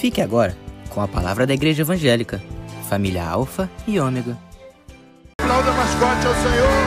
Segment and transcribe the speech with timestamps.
[0.00, 0.56] Fique agora
[0.88, 2.40] com a palavra da Igreja Evangélica,
[2.88, 4.34] família Alfa e Ômega.
[5.38, 6.80] Aplauda mascote ao Senhor.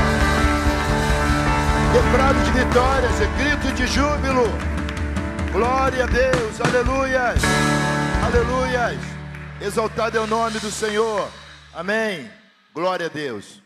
[1.93, 4.45] Quebrado de vitórias, é grito de júbilo.
[5.51, 7.39] Glória a Deus, aleluias,
[8.25, 8.99] aleluias.
[9.61, 11.29] Exaltado é o nome do Senhor.
[11.71, 12.27] Amém.
[12.73, 13.61] Glória a Deus.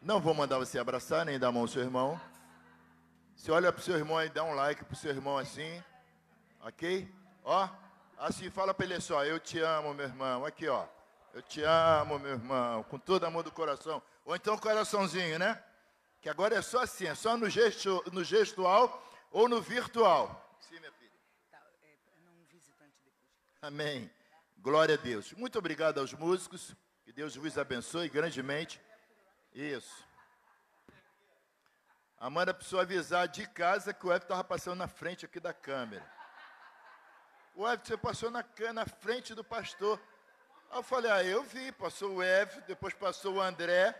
[0.00, 2.20] Não vou mandar você abraçar nem dar a mão ao seu irmão.
[3.34, 5.82] Você olha para o seu irmão e dá um like para o seu irmão assim.
[6.64, 7.12] Ok?
[7.42, 7.68] Ó,
[8.20, 10.44] assim fala para ele só: Eu te amo, meu irmão.
[10.44, 10.86] Aqui, ó.
[11.32, 14.02] Eu te amo, meu irmão, com todo amor do coração.
[14.24, 15.62] Ou então coraçãozinho, né?
[16.20, 20.56] Que agora é só assim, é só no, gesto, no gestual ou no virtual.
[20.60, 21.10] Sim, minha filha.
[23.62, 24.10] Amém.
[24.58, 25.32] Glória a Deus.
[25.32, 26.74] Muito obrigado aos músicos.
[27.04, 28.80] Que Deus vos abençoe grandemente.
[29.54, 30.04] Isso.
[32.18, 36.19] Amanda precisou avisar de casa que o Everton estava passando na frente aqui da câmera.
[37.60, 40.00] O Everton, passou na, na frente do pastor.
[40.70, 43.94] Aí eu falei, ah, eu vi, passou o Everton, depois passou o André.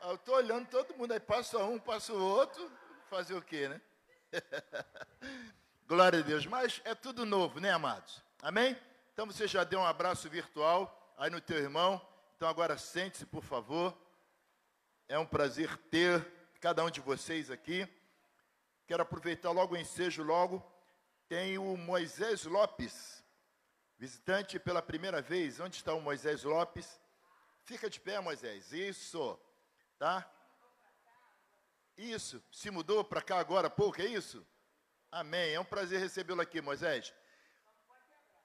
[0.00, 2.72] Aí eu estou olhando todo mundo, aí passa um, passa o outro,
[3.10, 3.78] fazer o quê, né?
[5.86, 6.46] Glória a Deus.
[6.46, 8.24] Mas é tudo novo, né, amados?
[8.40, 8.74] Amém?
[9.12, 12.00] Então você já deu um abraço virtual aí no teu irmão.
[12.36, 13.94] Então agora sente-se, por favor.
[15.10, 16.26] É um prazer ter
[16.58, 17.86] cada um de vocês aqui.
[18.86, 20.64] Quero aproveitar logo o ensejo, logo.
[21.28, 23.24] Tem o Moisés Lopes,
[23.98, 25.58] visitante pela primeira vez.
[25.58, 27.00] Onde está o Moisés Lopes?
[27.64, 28.72] Fica de pé, Moisés.
[28.72, 29.36] Isso,
[29.98, 30.24] tá?
[31.96, 32.40] Isso.
[32.52, 34.46] Se mudou para cá agora há pouco, é isso?
[35.10, 35.52] Amém.
[35.52, 37.12] É um prazer recebê-lo aqui, Moisés.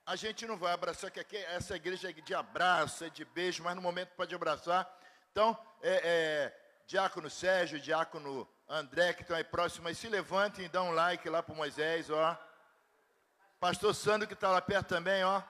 [0.04, 3.62] A gente não vai abraçar, que aqui, essa igreja é de abraço, é de beijo,
[3.62, 4.92] mas no momento pode abraçar.
[5.30, 10.88] Então, é, é, Diácono Sérgio, Diácono André, que estão aí próximos, se levantem e dão
[10.88, 12.36] um like lá para Moisés, ó.
[13.62, 15.40] Pastor Sandro, que está lá perto também, ó.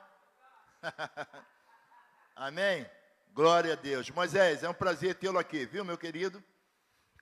[2.36, 2.86] Amém?
[3.32, 4.10] Glória a Deus.
[4.10, 6.44] Moisés, é um prazer tê-lo aqui, viu, meu querido?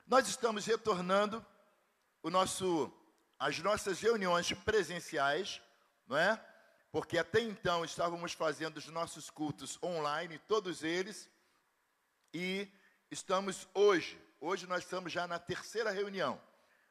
[0.05, 1.47] Nós estamos retornando
[2.25, 2.93] o nosso,
[3.39, 5.63] as nossas reuniões presenciais,
[6.09, 6.45] não é?
[6.91, 11.31] Porque até então estávamos fazendo os nossos cultos online, todos eles,
[12.35, 12.69] e
[13.13, 16.43] estamos hoje, hoje nós estamos já na terceira reunião.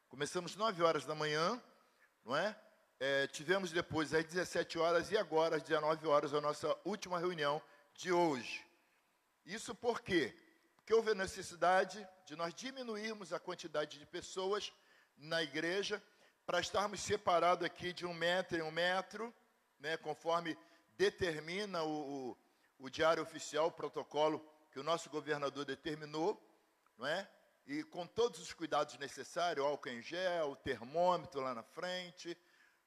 [0.08, 1.62] Começamos 9 horas da manhã,
[2.24, 2.56] não é?
[3.00, 3.26] É?
[3.26, 7.60] tivemos depois às 17 horas e agora às 19 horas a nossa última reunião
[7.94, 8.64] de hoje.
[9.46, 10.36] Isso por quê?
[10.76, 14.70] Porque houve a necessidade de nós diminuirmos a quantidade de pessoas
[15.16, 16.02] na igreja
[16.44, 19.34] para estarmos separados aqui de um metro em um metro,
[19.78, 20.56] né, conforme
[20.96, 22.36] determina o, o,
[22.80, 26.40] o diário oficial, o protocolo que o nosso governador determinou,
[26.98, 27.28] não é?
[27.66, 32.36] E com todos os cuidados necessários, álcool em gel, termômetro lá na frente,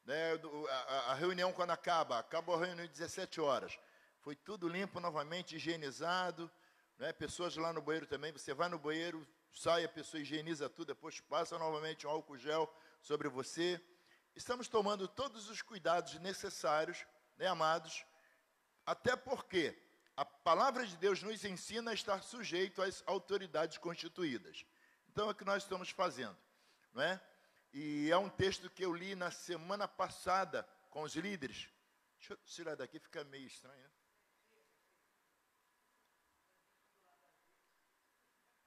[0.06, 0.34] né?
[0.70, 3.78] a, a reunião quando acaba, acabou a reunião às 17 horas,
[4.20, 6.50] foi tudo limpo novamente, higienizado,
[6.98, 7.12] né?
[7.14, 11.20] pessoas lá no banheiro também, você vai no banheiro, sai, a pessoa higieniza tudo, depois
[11.22, 13.82] passa novamente um álcool gel sobre você,
[14.36, 17.06] estamos tomando todos os cuidados necessários,
[17.38, 18.06] né, amados?
[18.86, 19.78] Até porque
[20.16, 24.66] a palavra de Deus nos ensina a estar sujeito às autoridades constituídas.
[25.10, 26.38] Então é o que nós estamos fazendo,
[26.94, 27.22] não é?
[27.74, 31.68] E é um texto que eu li na semana passada com os líderes.
[32.18, 33.92] Deixa eu tirar daqui, fica meio estranho, né?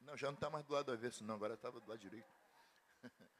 [0.00, 2.28] Não, já não está mais do lado avesso, não, agora estava do lado direito.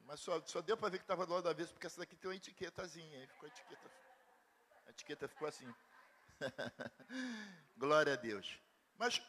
[0.00, 2.30] Mas só, só deu para ver que estava do lado avesso, porque essa daqui tem
[2.30, 3.18] uma etiquetazinha.
[3.18, 3.90] Aí ficou a etiqueta.
[4.86, 5.74] A etiqueta ficou assim.
[7.76, 8.60] Glória a Deus.
[8.96, 9.20] Mas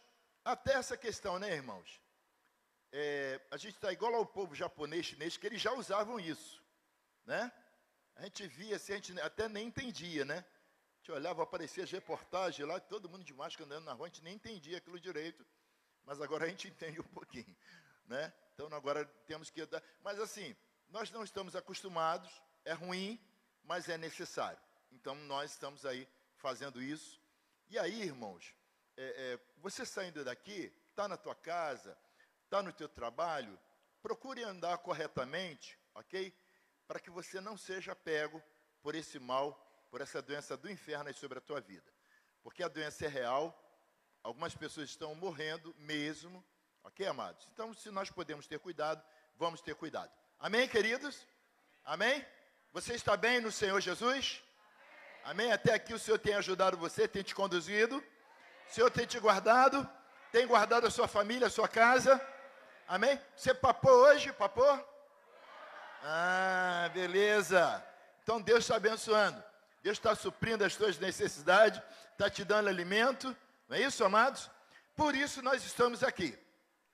[0.46, 2.00] até essa questão, né, irmãos?
[3.00, 6.64] É, a gente está igual ao povo japonês, chinês, que eles já usavam isso.
[7.28, 7.52] Né?
[8.16, 10.38] A gente via assim, a gente até nem entendia, né?
[10.40, 14.10] A gente olhava, aparecia as reportagens lá, todo mundo de máscara andando na rua, a
[14.10, 15.46] gente nem entendia aquilo direito,
[16.06, 17.56] mas agora a gente entende um pouquinho,
[18.08, 18.34] né?
[18.56, 19.62] Então agora temos que...
[20.02, 20.56] Mas assim,
[20.90, 23.24] nós não estamos acostumados, é ruim,
[23.64, 24.60] mas é necessário.
[24.92, 26.08] Então nós estamos aí
[26.38, 27.22] fazendo isso.
[27.70, 28.56] E aí, irmãos,
[28.96, 31.96] é, é, você saindo daqui, está na tua casa,
[32.48, 33.60] está no teu trabalho,
[34.02, 36.34] procure andar corretamente, ok?
[36.88, 38.42] Para que você não seja pego
[38.82, 39.54] por esse mal,
[39.92, 41.94] por essa doença do inferno aí sobre a tua vida.
[42.42, 43.54] Porque a doença é real,
[44.24, 46.42] algumas pessoas estão morrendo mesmo,
[46.86, 47.46] ok, amados?
[47.52, 49.04] Então, se nós podemos ter cuidado,
[49.36, 50.12] vamos ter cuidado.
[50.40, 51.28] Amém, queridos?
[51.84, 52.26] Amém?
[52.72, 54.42] Você está bem no Senhor Jesus?
[55.26, 55.52] Amém?
[55.52, 57.98] Até aqui o Senhor tem ajudado você, tem te conduzido.
[57.98, 59.90] O Senhor tem te guardado,
[60.32, 62.26] tem guardado a sua família, a sua casa.
[62.88, 63.20] Amém?
[63.36, 64.32] Você papou hoje?
[64.32, 64.66] Papou?
[66.02, 67.86] Ah, beleza.
[68.24, 69.44] Então Deus está abençoando.
[69.84, 71.82] Deus está suprindo as tuas necessidades,
[72.14, 73.36] está te dando alimento.
[73.68, 74.50] Não é isso, amados?
[74.96, 76.38] Por isso nós estamos aqui.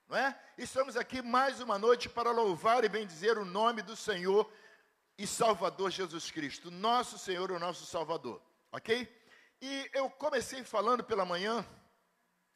[0.09, 0.35] Não é?
[0.57, 4.51] Estamos aqui mais uma noite para louvar e bendizer o nome do Senhor
[5.15, 8.41] e Salvador Jesus Cristo, nosso Senhor e o nosso Salvador.
[8.71, 9.07] Ok?
[9.61, 11.63] E eu comecei falando pela manhã,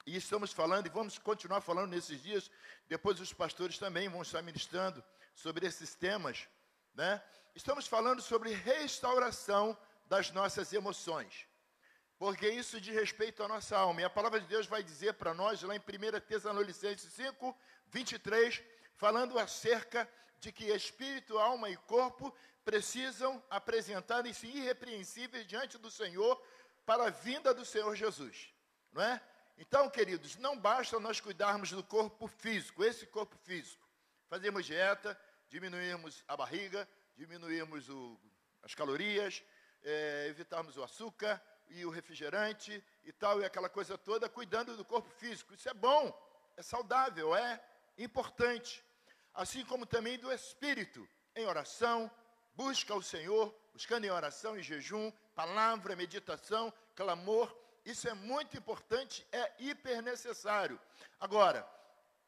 [0.07, 2.49] e estamos falando, e vamos continuar falando nesses dias,
[2.87, 5.03] depois os pastores também vão estar ministrando
[5.35, 6.47] sobre esses temas,
[6.95, 7.21] né?
[7.53, 11.45] Estamos falando sobre restauração das nossas emoções,
[12.17, 15.33] porque isso diz respeito à nossa alma, e a palavra de Deus vai dizer para
[15.33, 17.53] nós, lá em 1 Tessalonicenses 5,
[17.87, 18.63] 23,
[18.95, 22.33] falando acerca de que espírito, alma e corpo
[22.63, 26.41] precisam apresentarem-se irrepreensíveis diante do Senhor
[26.85, 28.53] para a vinda do Senhor Jesus,
[28.93, 29.21] não é?
[29.57, 33.87] Então, queridos, não basta nós cuidarmos do corpo físico, esse corpo físico,
[34.29, 35.19] fazermos dieta,
[35.49, 38.19] diminuirmos a barriga, diminuirmos o,
[38.61, 39.43] as calorias,
[39.83, 44.85] é, evitarmos o açúcar e o refrigerante e tal, e aquela coisa toda, cuidando do
[44.85, 45.53] corpo físico.
[45.53, 46.13] Isso é bom,
[46.55, 47.59] é saudável, é
[47.97, 48.85] importante.
[49.33, 52.11] Assim como também do espírito, em oração,
[52.53, 57.55] busca o Senhor, buscando em oração e jejum, palavra, meditação, clamor.
[57.87, 60.77] Isso é muito importante, é hiper necessário.
[61.17, 61.65] Agora,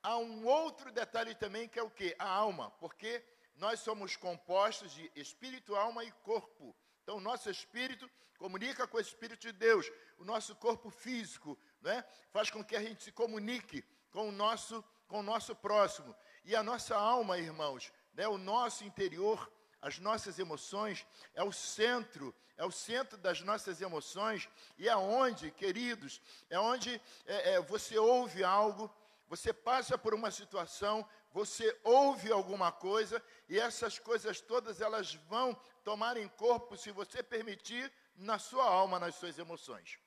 [0.02, 2.16] há um outro detalhe também que é o que?
[2.18, 3.22] A alma, porque
[3.58, 6.74] nós somos compostos de espírito, alma e corpo.
[7.04, 9.92] Então, o nosso espírito comunica com o espírito de Deus.
[10.18, 14.82] O nosso corpo físico né, faz com que a gente se comunique com o nosso,
[15.10, 16.16] com o nosso próximo.
[16.46, 22.36] E a nossa alma, irmãos, né, o nosso interior, as nossas emoções, é o centro,
[22.58, 24.50] é o centro das nossas emoções.
[24.78, 28.94] E é onde, queridos, é onde é, é, você ouve algo,
[29.28, 35.56] você passa por uma situação, você ouve alguma coisa e essas coisas todas elas vão
[35.84, 39.98] tomar em corpo, se você permitir, na sua alma, nas suas emoções.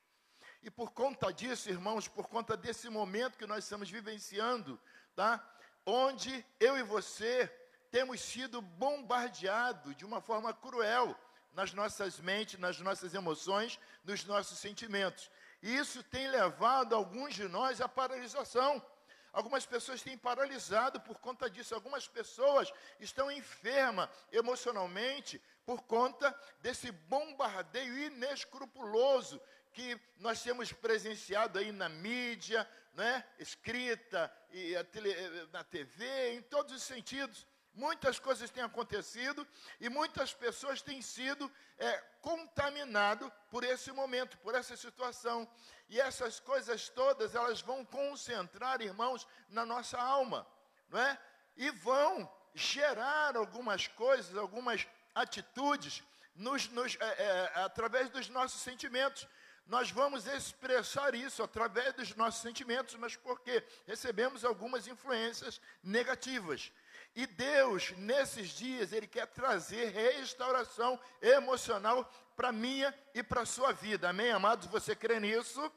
[0.62, 4.78] E por conta disso, irmãos, por conta desse momento que nós estamos vivenciando,
[5.14, 5.42] tá?
[5.84, 7.50] Onde eu e você
[7.92, 11.14] temos sido bombardeados de uma forma cruel
[11.52, 15.30] nas nossas mentes, nas nossas emoções, nos nossos sentimentos.
[15.62, 18.82] E isso tem levado alguns de nós à paralisação.
[19.30, 21.74] Algumas pessoas têm paralisado por conta disso.
[21.74, 29.38] Algumas pessoas estão enfermas emocionalmente por conta desse bombardeio inescrupuloso
[29.74, 35.14] que nós temos presenciado aí na mídia, né, escrita, e tele,
[35.52, 37.46] na TV, em todos os sentidos.
[37.74, 39.46] Muitas coisas têm acontecido
[39.80, 45.48] e muitas pessoas têm sido é, contaminadas por esse momento, por essa situação.
[45.88, 50.46] E essas coisas todas, elas vão concentrar, irmãos, na nossa alma,
[50.90, 51.18] não é?
[51.56, 56.02] E vão gerar algumas coisas, algumas atitudes,
[56.34, 59.26] nos, nos, é, é, através dos nossos sentimentos.
[59.66, 66.72] Nós vamos expressar isso através dos nossos sentimentos, mas porque recebemos algumas influências negativas.
[67.14, 73.72] E Deus, nesses dias, Ele quer trazer restauração emocional para minha e para a sua
[73.72, 74.08] vida.
[74.08, 74.66] Amém, amados?
[74.68, 75.70] Você crê nisso?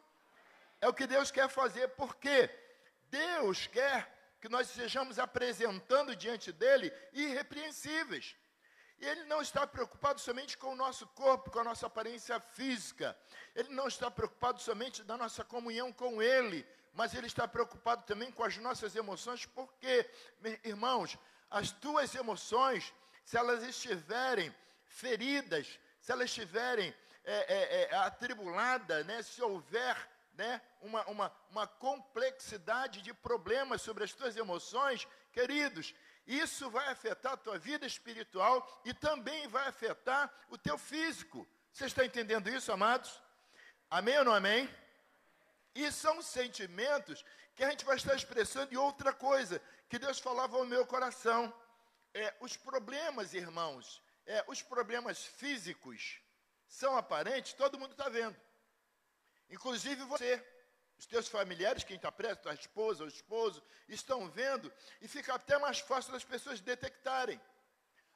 [0.79, 2.49] É o que Deus quer fazer, porque
[3.09, 8.35] Deus quer que nós estejamos apresentando diante dEle irrepreensíveis.
[8.99, 13.17] E Ele não está preocupado somente com o nosso corpo, com a nossa aparência física.
[13.53, 16.65] Ele não está preocupado somente da nossa comunhão com Ele,
[16.95, 20.09] mas Ele está preocupado também com as nossas emoções, porque,
[20.63, 21.17] irmãos,
[21.51, 24.53] as tuas emoções, se elas estiverem
[24.87, 29.95] feridas, se elas estiverem é, é, é, atribuladas, né, se houver
[30.33, 35.93] né, uma, uma, uma complexidade de problemas sobre as tuas emoções, queridos,
[36.25, 41.47] isso vai afetar a tua vida espiritual e também vai afetar o teu físico.
[41.71, 43.21] Você está entendendo isso, amados?
[43.89, 44.69] Amém ou não amém?
[45.75, 50.57] E são sentimentos que a gente vai estar expressando e outra coisa que Deus falava
[50.57, 51.53] ao meu coração.
[52.13, 56.21] É, os problemas, irmãos, é, os problemas físicos
[56.65, 58.35] são aparentes, todo mundo está vendo.
[59.49, 60.43] Inclusive você,
[60.97, 65.57] os teus familiares, quem está preso, a esposa, o esposo, estão vendo e fica até
[65.57, 67.39] mais fácil das pessoas detectarem.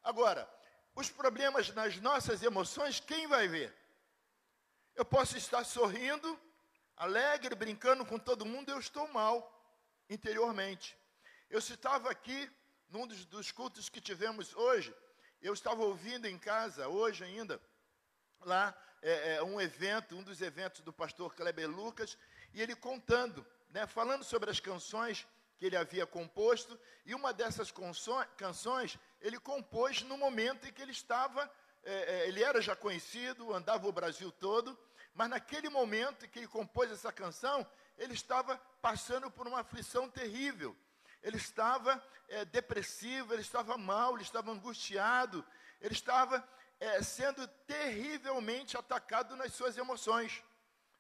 [0.01, 0.49] Agora,
[0.95, 3.75] os problemas nas nossas emoções, quem vai ver?
[4.95, 6.39] Eu posso estar sorrindo
[6.99, 9.49] alegre, brincando com todo mundo, eu estou mal
[10.09, 10.97] interiormente.
[11.49, 12.51] Eu estava aqui
[12.89, 14.93] num dos, dos cultos que tivemos hoje,
[15.41, 17.61] eu estava ouvindo em casa, hoje ainda,
[18.41, 22.17] lá, é, é, um evento, um dos eventos do pastor Kleber Lucas,
[22.53, 25.25] e ele contando, né, falando sobre as canções
[25.57, 27.73] que ele havia composto, e uma dessas
[28.35, 31.49] canções ele compôs no momento em que ele estava
[31.83, 34.77] é, é, ele era já conhecido, andava o Brasil todo,
[35.13, 37.65] mas naquele momento em que ele compôs essa canção,
[37.97, 40.75] ele estava passando por uma aflição terrível.
[41.21, 45.45] Ele estava é, depressivo, ele estava mal, ele estava angustiado,
[45.81, 46.47] ele estava
[46.79, 50.41] é, sendo terrivelmente atacado nas suas emoções.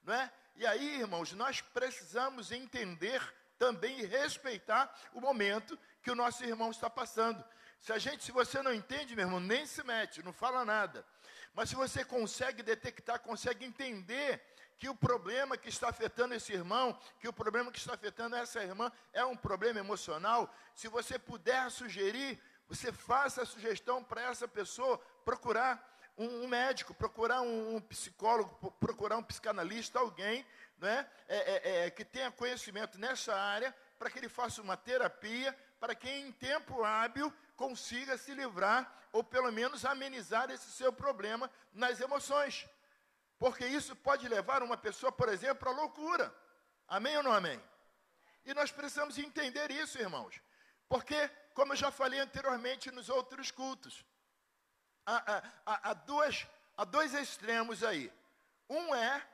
[0.03, 0.31] Não é?
[0.55, 3.21] E aí, irmãos, nós precisamos entender
[3.57, 7.43] também e respeitar o momento que o nosso irmão está passando.
[7.79, 11.05] Se a gente, se você não entende, meu irmão, nem se mete, não fala nada.
[11.53, 14.41] Mas se você consegue detectar, consegue entender
[14.77, 18.63] que o problema que está afetando esse irmão, que o problema que está afetando essa
[18.63, 24.47] irmã é um problema emocional, se você puder sugerir, você faça a sugestão para essa
[24.47, 25.85] pessoa procurar
[26.17, 30.45] um, um médico, procurar um, um, psicólogo, procurar um psicanalista, alguém
[30.77, 35.57] né, é, é, é, que tenha conhecimento nessa área, para que ele faça uma terapia,
[35.79, 41.51] para que em tempo hábil consiga se livrar, ou pelo menos amenizar esse seu problema
[41.73, 42.65] nas emoções.
[43.37, 46.33] Porque isso pode levar uma pessoa, por exemplo, à loucura.
[46.87, 47.61] Amém ou não amém?
[48.45, 50.41] E nós precisamos entender isso, irmãos.
[50.87, 51.19] Porque,
[51.53, 54.05] como eu já falei anteriormente nos outros cultos,
[55.05, 56.47] há, há, há, duas,
[56.77, 58.11] há dois extremos aí.
[58.69, 59.27] Um é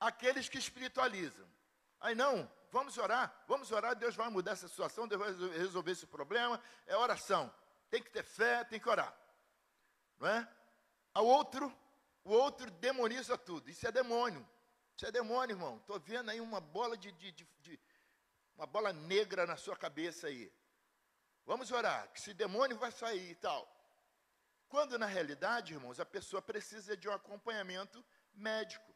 [0.00, 1.46] aqueles que espiritualizam.
[2.00, 6.06] Aí não, vamos orar, vamos orar, Deus vai mudar essa situação, Deus vai resolver esse
[6.06, 6.58] problema.
[6.86, 7.52] É oração.
[7.90, 9.16] Tem que ter fé, tem que orar.
[10.18, 10.48] Não é?
[11.14, 11.72] A outro
[12.26, 13.70] o outro demoniza tudo.
[13.70, 14.44] Isso é demônio.
[14.96, 15.76] Isso é demônio, irmão.
[15.76, 17.80] Estou vendo aí uma bola de, de, de, de,
[18.56, 20.52] uma bola negra na sua cabeça aí.
[21.44, 23.64] Vamos orar, que esse demônio vai sair e tal.
[24.68, 28.92] Quando na realidade, irmãos, a pessoa precisa de um acompanhamento médico.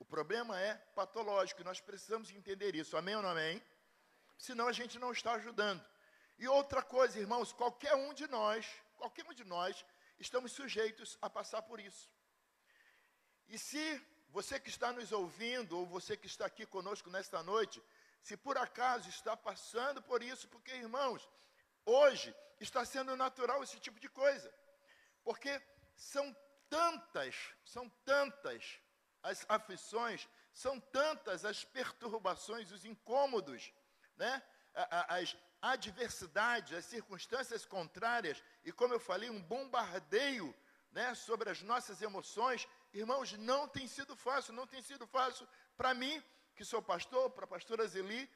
[0.00, 2.96] O problema é patológico, nós precisamos entender isso.
[2.96, 3.62] Amém ou não amém?
[4.36, 5.80] Senão a gente não está ajudando.
[6.38, 8.66] E outra coisa, irmãos, qualquer um de nós,
[8.96, 9.84] qualquer um de nós,
[10.18, 12.10] estamos sujeitos a passar por isso.
[13.48, 17.82] E se você que está nos ouvindo, ou você que está aqui conosco nesta noite,
[18.22, 21.26] se por acaso está passando por isso, porque, irmãos,
[21.84, 24.52] hoje está sendo natural esse tipo de coisa.
[25.24, 25.62] Porque
[25.94, 26.36] são
[26.68, 28.78] tantas, são tantas
[29.22, 33.72] as aflições, são tantas as perturbações, os incômodos,
[34.16, 34.42] né?
[35.08, 35.36] as
[35.72, 40.54] adversidades, as circunstâncias contrárias, e como eu falei, um bombardeio
[40.92, 45.46] né, sobre as nossas emoções, Irmãos, não tem sido fácil, não tem sido fácil
[45.76, 46.22] para mim,
[46.54, 48.26] que sou pastor, para a pastora Zeli,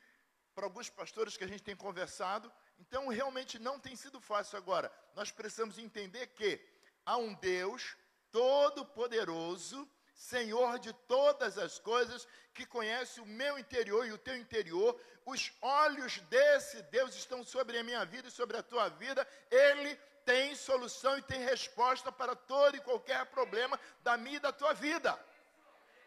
[0.54, 2.52] para alguns pastores que a gente tem conversado.
[2.78, 4.92] Então, realmente não tem sido fácil agora.
[5.16, 6.60] Nós precisamos entender que
[7.06, 7.96] há um Deus
[8.30, 9.88] todo-poderoso,
[10.20, 15.00] Senhor de todas as coisas, que conhece o meu interior e o teu interior.
[15.24, 19.26] Os olhos desse Deus estão sobre a minha vida e sobre a tua vida.
[19.50, 24.52] Ele tem solução e tem resposta para todo e qualquer problema da minha e da
[24.52, 25.18] tua vida.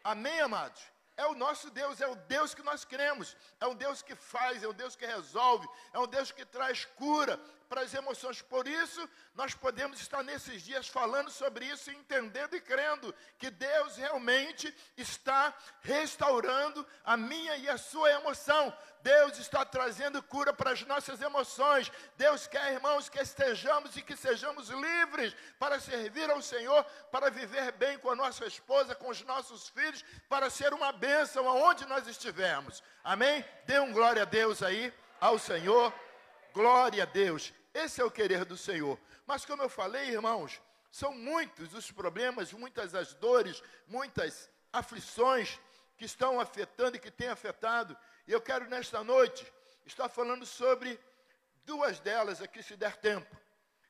[0.04, 0.80] Amém, amados?
[1.16, 4.62] É o nosso Deus, é o Deus que nós cremos, é um Deus que faz,
[4.62, 7.40] é um Deus que resolve, é um Deus que traz cura
[7.74, 8.40] para as emoções.
[8.40, 13.96] Por isso, nós podemos estar nesses dias falando sobre isso, entendendo e crendo que Deus
[13.96, 18.72] realmente está restaurando a minha e a sua emoção.
[19.02, 21.90] Deus está trazendo cura para as nossas emoções.
[22.16, 27.72] Deus quer, irmãos, que estejamos e que sejamos livres para servir ao Senhor, para viver
[27.72, 32.06] bem com a nossa esposa, com os nossos filhos, para ser uma bênção aonde nós
[32.06, 32.84] estivermos.
[33.02, 33.44] Amém?
[33.66, 35.92] Dê um glória a Deus aí, ao Senhor.
[36.54, 37.52] Glória a Deus.
[37.74, 38.98] Esse é o querer do Senhor.
[39.26, 45.60] Mas como eu falei, irmãos, são muitos os problemas, muitas as dores, muitas aflições
[45.98, 49.50] que estão afetando e que têm afetado e eu quero nesta noite
[49.84, 50.98] estar falando sobre
[51.64, 53.36] duas delas aqui, se der tempo.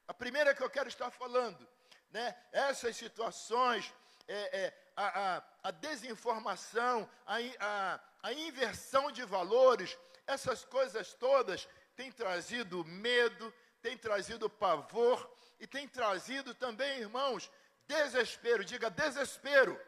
[0.08, 1.66] A primeira que eu quero estar falando,
[2.10, 3.92] né, essas situações,
[4.26, 11.68] é, é, a, a, a, desinformação, a, a, a inversão de valores, essas coisas todas
[11.94, 17.50] têm trazido medo, têm trazido pavor e têm trazido também, irmãos,
[17.86, 18.64] desespero.
[18.64, 19.78] Diga desespero.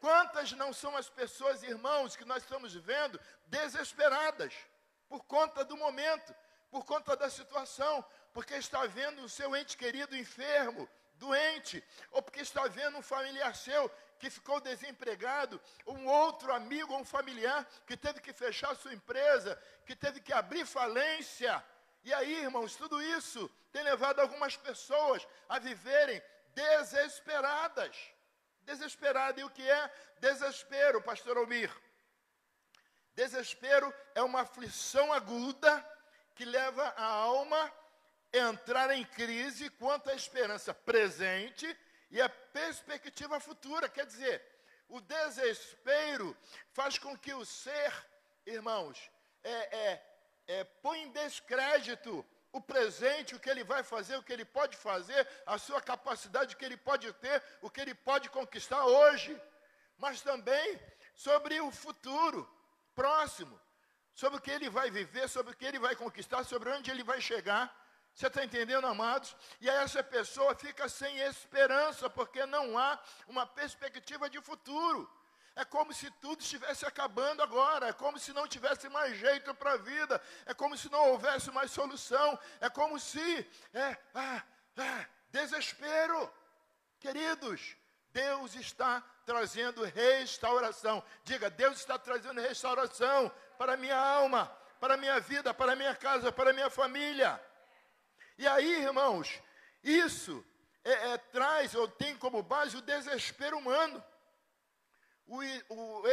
[0.00, 4.52] Quantas não são as pessoas, irmãos, que nós estamos vendo desesperadas
[5.08, 6.34] por conta do momento,
[6.68, 12.40] por conta da situação, porque está vendo o seu ente querido enfermo, doente, ou porque
[12.40, 13.88] está vendo um familiar seu
[14.18, 19.56] que ficou desempregado, um outro amigo ou um familiar que teve que fechar sua empresa,
[19.86, 21.64] que teve que abrir falência.
[22.04, 26.22] E aí, irmãos, tudo isso tem levado algumas pessoas a viverem
[26.54, 27.96] desesperadas
[28.64, 29.40] desesperado.
[29.40, 31.70] E o que é desespero, pastor Almir?
[33.14, 35.84] Desespero é uma aflição aguda
[36.34, 37.72] que leva a alma
[38.32, 41.78] entrar em crise quanto à esperança presente
[42.10, 43.88] e a perspectiva futura.
[43.88, 44.42] Quer dizer,
[44.88, 46.36] o desespero
[46.72, 47.92] faz com que o ser,
[48.44, 49.10] irmãos,
[49.44, 50.13] é, é,
[50.46, 54.76] é, põe em descrédito o presente, o que ele vai fazer, o que ele pode
[54.76, 59.40] fazer, a sua capacidade, o que ele pode ter, o que ele pode conquistar hoje,
[59.98, 60.80] mas também
[61.14, 62.48] sobre o futuro
[62.94, 63.60] próximo,
[64.14, 67.02] sobre o que ele vai viver, sobre o que ele vai conquistar, sobre onde ele
[67.02, 67.74] vai chegar.
[68.14, 69.34] Você está entendendo, amados?
[69.60, 72.96] E aí essa pessoa fica sem esperança, porque não há
[73.26, 75.10] uma perspectiva de futuro.
[75.56, 79.72] É como se tudo estivesse acabando agora, é como se não tivesse mais jeito para
[79.72, 83.46] a vida, é como se não houvesse mais solução, é como se.
[83.72, 84.42] É, ah,
[84.76, 86.32] ah, desespero.
[86.98, 87.76] Queridos,
[88.10, 91.02] Deus está trazendo restauração.
[91.22, 94.46] Diga, Deus está trazendo restauração para a minha alma,
[94.80, 97.40] para a minha vida, para a minha casa, para a minha família.
[98.36, 99.40] E aí, irmãos,
[99.82, 100.44] isso
[100.84, 104.02] é, é, traz ou tem como base o desespero humano.
[105.26, 105.38] O,
[105.70, 106.06] o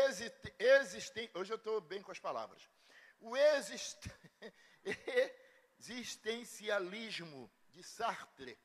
[0.59, 2.69] existe, hoje eu estou bem com as palavras.
[3.19, 4.09] O exist,
[5.79, 8.57] existencialismo de Sartre,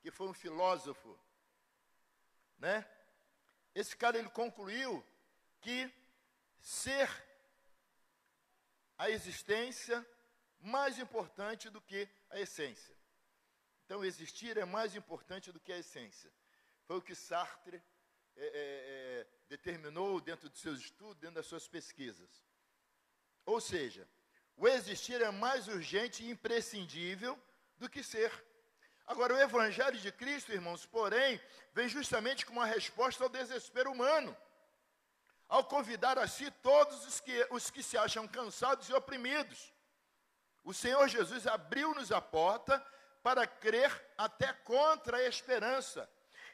[0.00, 1.18] que foi um filósofo,
[2.58, 2.88] né?
[3.74, 5.04] Esse cara ele concluiu
[5.60, 5.92] que
[6.60, 7.08] ser
[8.96, 10.06] a existência
[10.60, 12.96] mais importante do que a essência.
[13.84, 16.32] Então, existir é mais importante do que a essência.
[16.84, 17.82] Foi o que Sartre
[18.42, 22.42] é, é, é, determinou dentro de seus estudos, dentro das suas pesquisas.
[23.44, 24.08] Ou seja,
[24.56, 27.38] o existir é mais urgente e imprescindível
[27.76, 28.32] do que ser.
[29.06, 31.38] Agora, o Evangelho de Cristo, irmãos, porém,
[31.74, 34.34] vem justamente com uma resposta ao desespero humano,
[35.46, 39.70] ao convidar a si todos os que, os que se acham cansados e oprimidos.
[40.64, 42.82] O Senhor Jesus abriu-nos a porta
[43.22, 46.08] para crer até contra a esperança.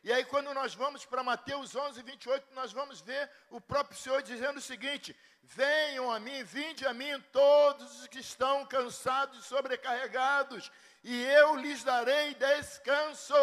[0.07, 4.23] E aí, quando nós vamos para Mateus 11, 28, nós vamos ver o próprio Senhor
[4.23, 9.49] dizendo o seguinte: Venham a mim, vinde a mim todos os que estão cansados e
[9.49, 10.71] sobrecarregados,
[11.03, 13.35] e eu lhes darei descanso.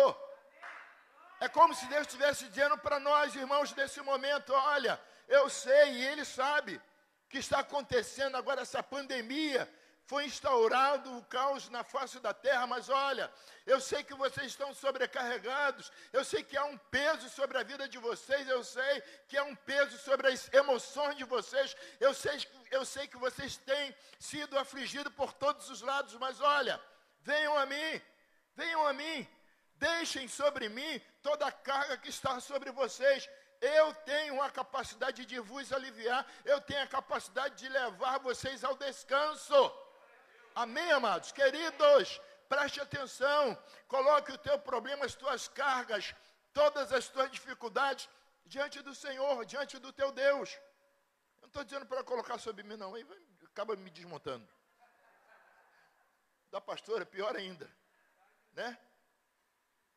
[1.42, 6.06] É como se Deus estivesse dizendo para nós, irmãos, nesse momento: olha, eu sei, e
[6.06, 6.82] Ele sabe,
[7.28, 9.70] que está acontecendo agora essa pandemia,
[10.06, 13.32] foi instaurado o caos na face da terra, mas olha,
[13.66, 17.88] eu sei que vocês estão sobrecarregados, eu sei que há um peso sobre a vida
[17.88, 22.38] de vocês, eu sei que há um peso sobre as emoções de vocês, eu sei,
[22.70, 26.82] eu sei que vocês têm sido afligidos por todos os lados, mas olha,
[27.22, 28.02] venham a mim,
[28.56, 29.28] venham a mim,
[29.76, 33.30] deixem sobre mim toda a carga que está sobre vocês,
[33.62, 38.76] eu tenho a capacidade de vos aliviar, eu tenho a capacidade de levar vocês ao
[38.76, 39.83] descanso.
[40.56, 41.32] Amém, amados?
[41.32, 43.58] Queridos, preste atenção.
[43.88, 46.13] Coloque o teu problema, as tuas cargas,
[46.54, 48.08] todas as tuas dificuldades
[48.46, 50.54] diante do Senhor, diante do teu Deus.
[51.38, 52.94] Eu não estou dizendo para colocar sobre mim, não.
[52.94, 53.06] Aí
[53.46, 54.48] acaba me desmontando.
[56.52, 57.68] Da pastora, pior ainda.
[58.52, 58.78] Né?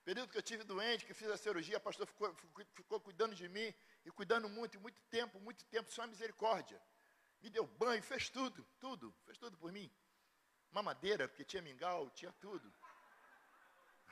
[0.05, 2.35] Período que eu tive doente, que fiz a cirurgia, a pastora ficou,
[2.75, 3.75] ficou cuidando de mim
[4.07, 6.81] e cuidando muito, muito tempo, muito tempo, só a misericórdia.
[7.43, 9.93] Me deu banho, fez tudo, tudo, fez tudo por mim
[10.73, 12.73] mamadeira, porque tinha mingau, tinha tudo.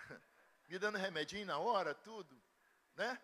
[0.68, 2.34] Me dando remedinho na hora, tudo.
[2.96, 3.20] Né?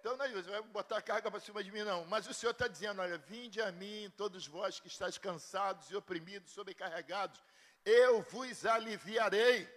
[0.00, 2.04] Então não é isso, vai botar carga para cima de mim, não.
[2.06, 5.96] Mas o Senhor está dizendo: olha, vinde a mim, todos vós que estáis cansados e
[5.96, 7.40] oprimidos, sobrecarregados,
[7.84, 9.68] eu vos aliviarei.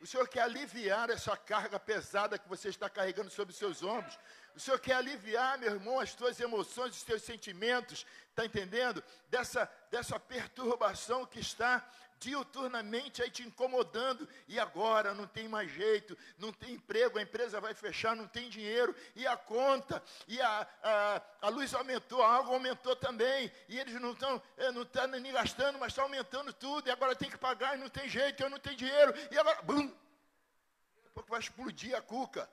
[0.00, 4.18] O Senhor quer aliviar essa carga pesada que você está carregando sobre os seus ombros.
[4.56, 9.04] O Senhor quer aliviar, meu irmão, as tuas emoções, os teus sentimentos, está entendendo?
[9.28, 11.86] Dessa, dessa perturbação que está
[12.20, 17.60] diuturnamente aí te incomodando, e agora não tem mais jeito, não tem emprego, a empresa
[17.60, 22.36] vai fechar, não tem dinheiro, e a conta, e a, a, a luz aumentou, a
[22.36, 26.52] água aumentou também, e eles não estão é, não tá nem gastando, mas está aumentando
[26.52, 29.38] tudo, e agora tem que pagar, e não tem jeito, eu não tenho dinheiro, e
[29.38, 29.86] agora, bum!
[29.88, 32.48] Daqui a pouco vai explodir a cuca.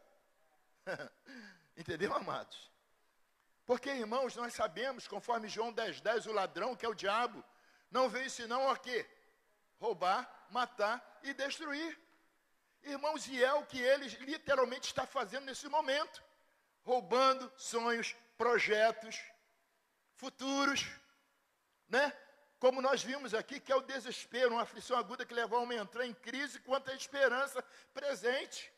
[1.75, 2.71] Entendeu, amados?
[3.65, 7.43] Porque, irmãos, nós sabemos, conforme João 10, 10, o ladrão, que é o diabo,
[7.91, 9.05] não veio senão a quê?
[9.79, 11.99] Roubar, matar e destruir.
[12.83, 16.23] Irmãos, e é o que ele literalmente está fazendo nesse momento
[16.87, 19.21] roubando sonhos, projetos,
[20.15, 20.85] futuros,
[21.89, 22.13] né?
[22.59, 25.77] Como nós vimos aqui, que é o desespero, uma aflição aguda que leva a homem
[25.77, 27.61] a entrar em crise quanto à esperança
[27.93, 28.71] presente.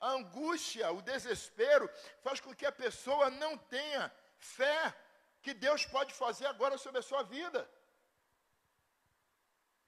[0.00, 1.88] A angústia, o desespero,
[2.24, 4.92] faz com que a pessoa não tenha fé
[5.40, 7.70] que Deus pode fazer agora sobre a sua vida.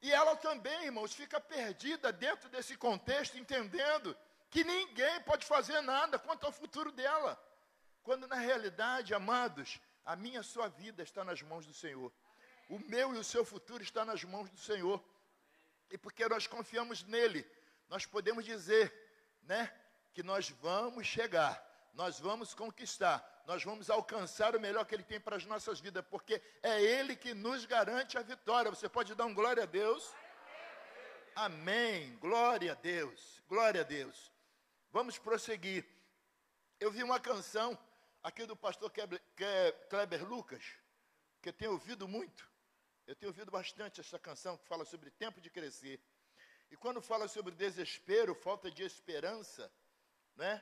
[0.03, 4.17] E ela também, irmãos, fica perdida dentro desse contexto, entendendo
[4.51, 7.41] que ninguém pode fazer nada quanto ao futuro dela.
[8.03, 12.13] Quando na realidade, amados, a minha a sua vida está nas mãos do Senhor.
[12.69, 15.03] O meu e o seu futuro está nas mãos do Senhor.
[15.91, 17.49] E porque nós confiamos nele,
[17.89, 18.93] nós podemos dizer,
[19.43, 19.73] né,
[20.13, 21.63] que nós vamos chegar,
[21.95, 26.05] nós vamos conquistar, nós vamos alcançar o melhor que ele tem para as nossas vidas,
[26.11, 28.71] porque é ele que nos garante a vitória.
[28.71, 30.13] Você pode dar um glória a Deus?
[31.37, 32.17] Amém.
[32.17, 33.41] Glória a Deus.
[33.49, 34.33] Glória a Deus.
[34.91, 35.87] Vamos prosseguir.
[36.81, 37.79] Eu vi uma canção
[38.21, 38.93] aqui do pastor
[39.89, 40.65] Kleber Lucas,
[41.41, 42.51] que eu tenho ouvido muito.
[43.07, 46.01] Eu tenho ouvido bastante essa canção que fala sobre tempo de crescer.
[46.69, 49.73] E quando fala sobre desespero, falta de esperança,
[50.35, 50.61] né?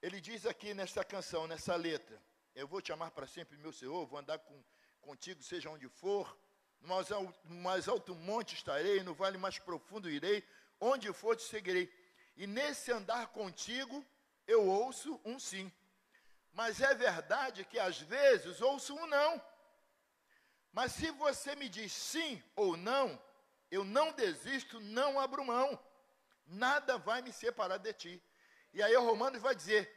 [0.00, 2.22] Ele diz aqui nessa canção, nessa letra:
[2.54, 4.62] Eu vou te amar para sempre, meu Senhor, vou andar com,
[5.00, 6.38] contigo, seja onde for.
[6.80, 10.46] No mais, alto, no mais alto monte estarei, no vale mais profundo irei,
[10.80, 11.92] onde for te seguirei.
[12.36, 14.06] E nesse andar contigo,
[14.46, 15.72] eu ouço um sim.
[16.52, 19.42] Mas é verdade que às vezes ouço um não.
[20.72, 23.20] Mas se você me diz sim ou não,
[23.68, 25.76] eu não desisto, não abro mão.
[26.46, 28.22] Nada vai me separar de ti.
[28.72, 29.90] E aí o Romanos vai dizer: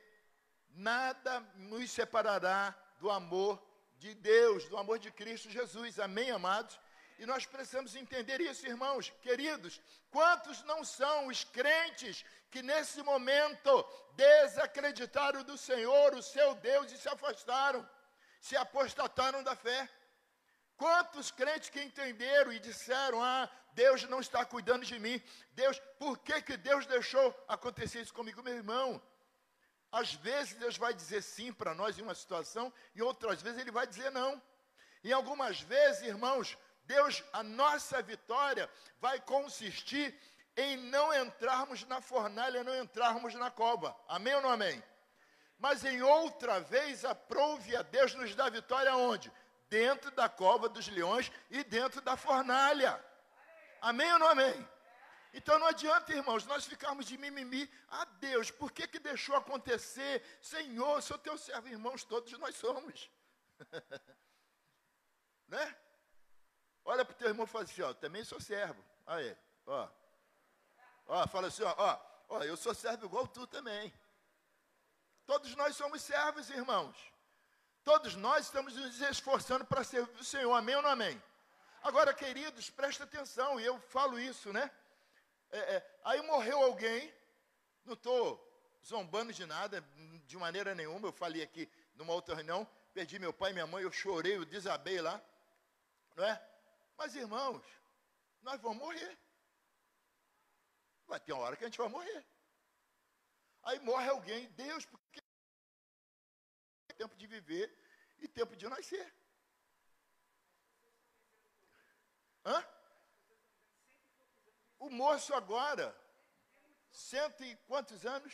[0.69, 3.61] nada nos separará do amor
[3.97, 5.99] de Deus, do amor de Cristo Jesus.
[5.99, 6.79] Amém, amados?
[7.19, 9.79] E nós precisamos entender isso, irmãos, queridos.
[10.09, 16.97] Quantos não são os crentes que nesse momento desacreditaram do Senhor, o seu Deus, e
[16.97, 17.87] se afastaram,
[18.39, 19.87] se apostataram da fé?
[20.75, 25.21] Quantos crentes que entenderam e disseram: Ah, Deus não está cuidando de mim.
[25.53, 29.01] Deus, por que, que Deus deixou acontecer isso comigo, meu irmão?
[29.91, 33.71] Às vezes Deus vai dizer sim para nós em uma situação, e outras vezes Ele
[33.71, 34.41] vai dizer não.
[35.03, 40.15] E algumas vezes, irmãos, Deus, a nossa vitória vai consistir
[40.55, 43.95] em não entrarmos na fornalha, não entrarmos na cova.
[44.07, 44.81] Amém ou não amém?
[45.57, 49.31] Mas em outra vez, aprove a Deus nos dar vitória onde?
[49.71, 53.01] dentro da cova dos leões e dentro da fornalha.
[53.81, 54.69] Amém ou não amém?
[55.33, 57.69] Então não adianta, irmãos, nós ficarmos de mimimi.
[57.89, 60.23] Ah, Deus, por que, que deixou acontecer?
[60.41, 63.09] Senhor, sou teu servo, irmãos, todos nós somos.
[65.47, 65.77] né?
[66.83, 68.83] Olha para o teu irmão e fala assim, ó, também sou servo.
[69.07, 69.87] Aí, ó.
[71.07, 73.93] Ó, fala assim, ó, ó, ó, eu sou servo igual tu também.
[75.25, 76.95] Todos nós somos servos, irmãos.
[77.83, 81.21] Todos nós estamos nos esforçando para servir o Senhor, amém ou não amém?
[81.83, 84.69] Agora, queridos, presta atenção, e eu falo isso, né?
[85.49, 87.11] É, é, aí morreu alguém,
[87.83, 88.39] não estou
[88.85, 89.81] zombando de nada,
[90.25, 93.83] de maneira nenhuma, eu falei aqui numa outra reunião, perdi meu pai e minha mãe,
[93.83, 95.19] eu chorei, eu desabei lá,
[96.15, 96.41] não é?
[96.95, 97.63] Mas, irmãos,
[98.43, 99.17] nós vamos morrer.
[101.07, 102.25] Vai ter uma hora que a gente vai morrer.
[103.63, 105.21] Aí morre alguém, Deus, por que
[106.95, 107.75] tempo de viver
[108.19, 109.11] e tempo de nascer.
[112.45, 112.65] Hã?
[114.79, 115.95] O moço agora,
[116.89, 118.33] cento e quantos anos?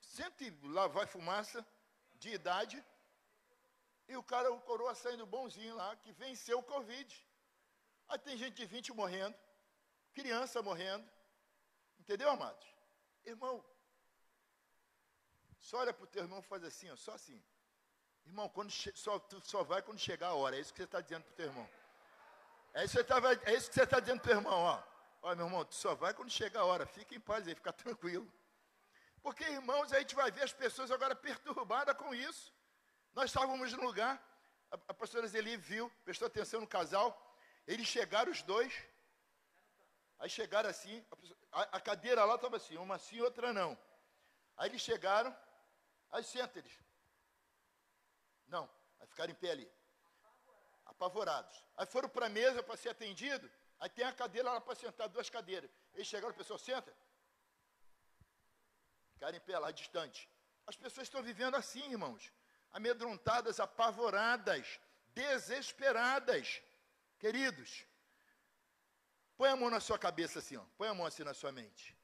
[0.00, 1.66] Cento, e lá vai fumaça
[2.14, 2.84] de idade.
[4.08, 7.26] E o cara, o coroa saindo bonzinho lá, que venceu o Covid.
[8.08, 9.36] Aí tem gente de 20 morrendo,
[10.12, 11.08] criança morrendo.
[11.98, 12.66] Entendeu, amados?
[13.24, 13.64] Irmão,
[15.60, 17.40] só olha para o teu irmão e faz assim, ó, só assim.
[18.26, 20.56] Irmão, quando só, tu só vai quando chegar a hora.
[20.56, 21.68] É isso que você está dizendo para o teu irmão.
[22.72, 24.82] É isso, que você tá, é está dizendo para o irmão, ó.
[25.22, 26.86] Olha, meu irmão, tu só vai quando chegar a hora.
[26.86, 28.30] Fica em paz aí, fica tranquilo.
[29.22, 32.54] Porque, irmãos, a gente vai ver as pessoas agora perturbadas com isso.
[33.12, 34.22] Nós estávamos no lugar,
[34.70, 37.08] a, a pastora Zeli viu, prestou atenção no casal.
[37.66, 38.72] Eles chegaram os dois.
[40.18, 41.04] Aí chegaram assim,
[41.52, 43.76] a, a cadeira lá estava assim, uma assim, outra não.
[44.56, 45.34] Aí eles chegaram,
[46.12, 46.72] Aí senta eles.
[48.48, 49.70] Não, vai ficar em pé ali.
[50.92, 51.56] Apavorados.
[51.76, 53.46] Aí foram para a mesa para ser atendido.
[53.80, 55.70] Aí tem a cadeira lá para sentar, duas cadeiras.
[55.94, 56.92] Eles chegaram, o pessoal senta.
[59.14, 60.28] Ficaram em pé lá, distante.
[60.66, 62.32] As pessoas estão vivendo assim, irmãos.
[62.72, 64.80] Amedrontadas, apavoradas,
[65.14, 66.62] desesperadas.
[67.18, 67.86] Queridos,
[69.36, 70.64] põe a mão na sua cabeça assim, ó.
[70.76, 71.96] põe a mão assim na sua mente.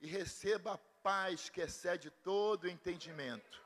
[0.00, 3.62] E receba a paz que excede todo entendimento.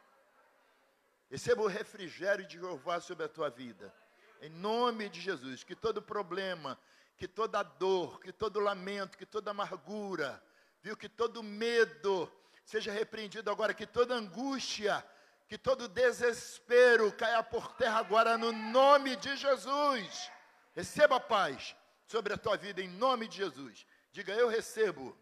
[1.31, 3.95] Receba o refrigério de Jeová sobre a tua vida.
[4.41, 6.79] Em nome de Jesus, que todo problema,
[7.17, 10.43] que toda dor, que todo lamento, que toda amargura,
[10.83, 12.31] viu, que todo medo
[12.65, 15.05] seja repreendido agora, que toda angústia,
[15.49, 20.31] que todo desespero caia por terra agora no nome de Jesus.
[20.75, 21.75] Receba a paz
[22.07, 23.87] sobre a tua vida em nome de Jesus.
[24.13, 25.17] Diga, eu recebo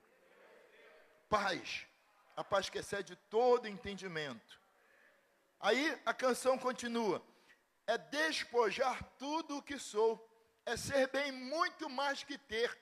[1.29, 1.87] paz,
[2.37, 4.61] a paz que excede todo entendimento.
[5.61, 7.23] Aí a canção continua:
[7.87, 10.23] é despojar tudo o que sou,
[10.65, 12.77] é ser bem muito mais que ter.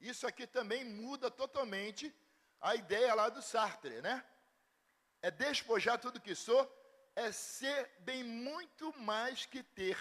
[0.00, 2.14] Isso aqui também muda totalmente
[2.60, 4.24] a ideia lá do Sartre, né?
[5.20, 6.62] É despojar tudo que sou,
[7.16, 9.98] é ser bem muito mais que ter.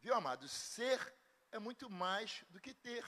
[0.00, 0.48] Viu, amado?
[0.48, 1.14] Ser
[1.52, 3.04] é muito mais do que ter.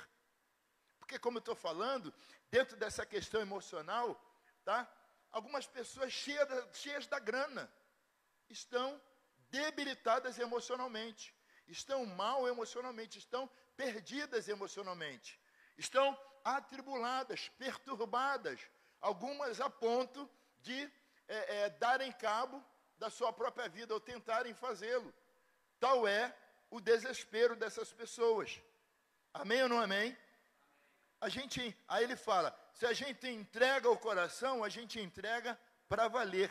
[0.98, 2.14] Porque, como eu estou falando,
[2.50, 4.18] dentro dessa questão emocional,
[4.64, 4.88] tá?
[5.30, 7.70] Algumas pessoas cheias cheias da grana
[8.48, 9.00] estão
[9.54, 11.32] debilitadas emocionalmente,
[11.68, 15.40] estão mal emocionalmente, estão perdidas emocionalmente,
[15.78, 18.58] estão atribuladas, perturbadas,
[19.00, 20.28] algumas a ponto
[20.60, 20.90] de
[21.28, 22.62] é, é, darem cabo
[22.98, 25.14] da sua própria vida ou tentarem fazê-lo.
[25.78, 26.36] Tal é
[26.68, 28.60] o desespero dessas pessoas.
[29.32, 30.16] Amém ou não amém?
[31.20, 36.08] A gente, aí ele fala, se a gente entrega o coração, a gente entrega para
[36.08, 36.50] valer.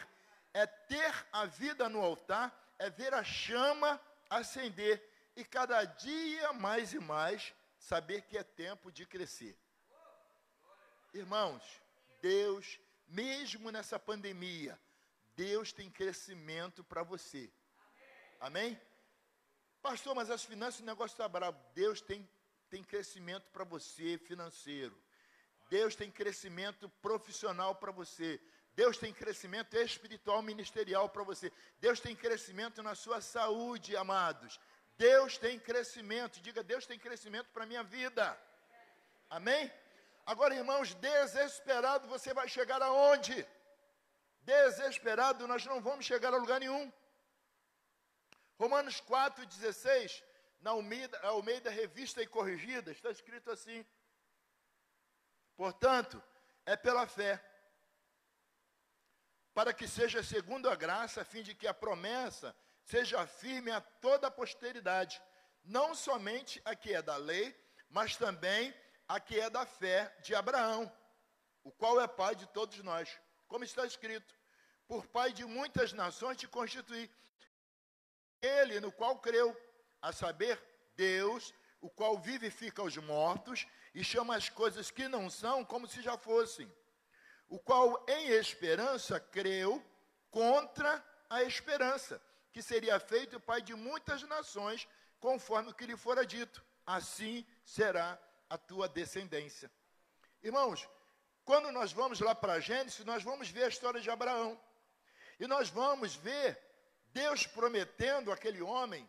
[0.54, 5.02] É ter a vida no altar, é ver a chama acender
[5.38, 9.58] e cada dia mais e mais saber que é tempo de crescer.
[11.14, 11.64] Irmãos,
[12.22, 14.78] Deus, mesmo nessa pandemia,
[15.34, 17.50] Deus tem crescimento para você.
[18.38, 18.78] Amém?
[19.82, 21.58] Pastor, mas as finanças, o negócio está bravo.
[21.74, 22.30] Deus tem,
[22.70, 25.02] tem crescimento para você financeiro.
[25.70, 28.42] Deus tem crescimento profissional para você.
[28.76, 31.52] Deus tem crescimento espiritual ministerial para você.
[31.80, 34.60] Deus tem crescimento na sua saúde, amados.
[34.98, 36.42] Deus tem crescimento.
[36.42, 38.40] Diga, Deus tem crescimento para a minha vida.
[39.30, 39.72] Amém?
[40.26, 43.46] Agora, irmãos, desesperado você vai chegar aonde?
[44.42, 46.92] Desesperado nós não vamos chegar a lugar nenhum.
[48.58, 50.24] Romanos 4,16,
[50.62, 53.86] na Almeida, Almeida Revista e Corrigida, está escrito assim:
[55.56, 56.22] Portanto,
[56.66, 57.44] é pela fé,
[59.54, 63.80] para que seja segundo a graça, a fim de que a promessa seja firme a
[63.80, 65.22] toda a posteridade,
[65.64, 67.56] não somente a que é da lei,
[67.90, 68.74] mas também
[69.08, 70.92] a que é da fé de Abraão,
[71.64, 74.36] o qual é pai de todos nós, como está escrito:
[74.88, 77.10] Por pai de muitas nações te constituí,
[78.42, 79.56] ele no qual creu,
[80.02, 80.62] a saber,
[80.96, 86.02] Deus, o qual vivifica os mortos e chama as coisas que não são como se
[86.02, 86.70] já fossem,
[87.54, 89.80] o qual em esperança creu
[90.32, 92.20] contra a esperança,
[92.52, 94.88] que seria feito pai de muitas nações,
[95.20, 96.66] conforme o que lhe fora dito.
[96.84, 99.70] Assim será a tua descendência.
[100.42, 100.90] Irmãos,
[101.46, 104.60] quando nós vamos lá para Gênesis, nós vamos ver a história de Abraão.
[105.40, 106.60] E nós vamos ver
[107.12, 109.08] Deus prometendo aquele homem,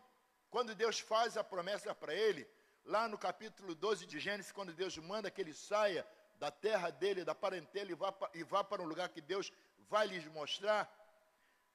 [0.51, 2.47] quando Deus faz a promessa para ele,
[2.83, 6.07] lá no capítulo 12 de Gênesis, quando Deus manda que ele saia
[6.39, 9.51] da terra dele, da parentela, e vá, e vá para um lugar que Deus
[9.89, 10.89] vai lhes mostrar.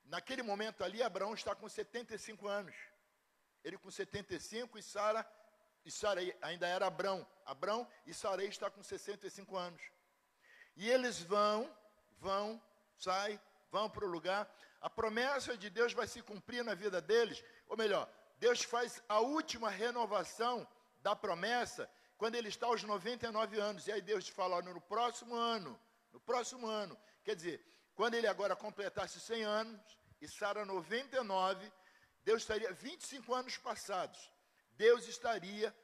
[0.05, 2.75] Naquele momento ali, Abraão está com 75 anos.
[3.63, 5.27] Ele com 75 e Sara,
[5.85, 7.27] e Sara ainda era Abrão.
[7.45, 9.83] Abrão e Sarei está com 65 anos.
[10.77, 11.71] E eles vão,
[12.19, 12.63] vão,
[12.97, 14.51] saem, vão para o lugar.
[14.81, 19.21] A promessa de Deus vai se cumprir na vida deles, ou melhor, Deus faz a
[19.21, 20.67] última renovação
[21.03, 21.91] da promessa
[22.21, 23.87] quando ele está aos 99 anos.
[23.87, 25.81] E aí Deus fala, no próximo ano,
[26.13, 31.73] no próximo ano, quer dizer, quando ele agora completasse 100 anos e Sara 99,
[32.23, 34.31] Deus estaria 25 anos passados.
[34.73, 35.75] Deus estaria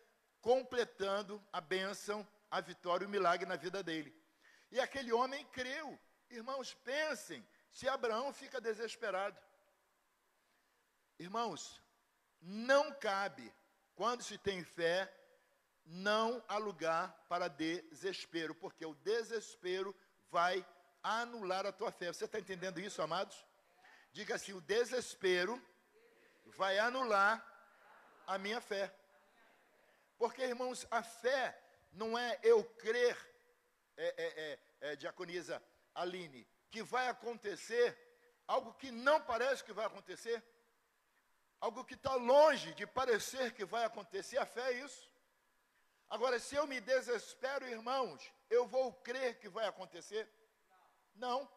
[0.42, 4.14] completando a bênção, a vitória, o milagre na vida dele.
[4.70, 5.98] E aquele homem creu.
[6.28, 9.40] Irmãos, pensem, se Abraão fica desesperado.
[11.18, 11.80] Irmãos,
[12.42, 13.50] não cabe,
[13.94, 15.10] quando se tem fé,
[15.86, 19.94] não há lugar para desespero, porque o desespero
[20.30, 20.66] vai
[21.02, 22.12] anular a tua fé.
[22.12, 23.46] Você está entendendo isso, amados?
[24.12, 25.62] Diga assim: o desespero
[26.56, 27.44] vai anular
[28.26, 28.92] a minha fé.
[30.18, 31.56] Porque, irmãos, a fé
[31.92, 33.16] não é eu crer,
[33.96, 35.62] é, é, é, é diaconisa
[35.94, 37.96] Aline, que vai acontecer
[38.46, 40.42] algo que não parece que vai acontecer,
[41.60, 44.38] algo que está longe de parecer que vai acontecer.
[44.38, 45.10] A fé é isso.
[46.08, 50.28] Agora, se eu me desespero, irmãos, eu vou crer que vai acontecer?
[51.14, 51.48] Não.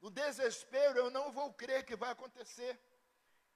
[0.00, 2.78] No desespero, eu não vou crer que vai acontecer.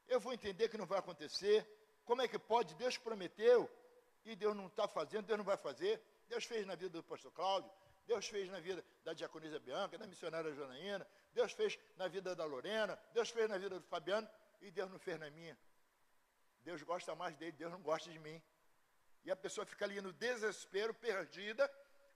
[0.08, 1.66] Eu vou entender que não vai acontecer.
[2.04, 2.74] Como é que pode?
[2.74, 3.70] Deus prometeu
[4.24, 6.02] e Deus não está fazendo, Deus não vai fazer.
[6.28, 7.70] Deus fez na vida do pastor Cláudio,
[8.06, 12.44] Deus fez na vida da diaconisa Bianca, da missionária Janaína, Deus fez na vida da
[12.44, 14.28] Lorena, Deus fez na vida do Fabiano
[14.60, 15.58] e Deus não fez na minha.
[16.62, 18.40] Deus gosta mais dele, Deus não gosta de mim.
[19.24, 21.70] E a pessoa fica ali no desespero, perdida,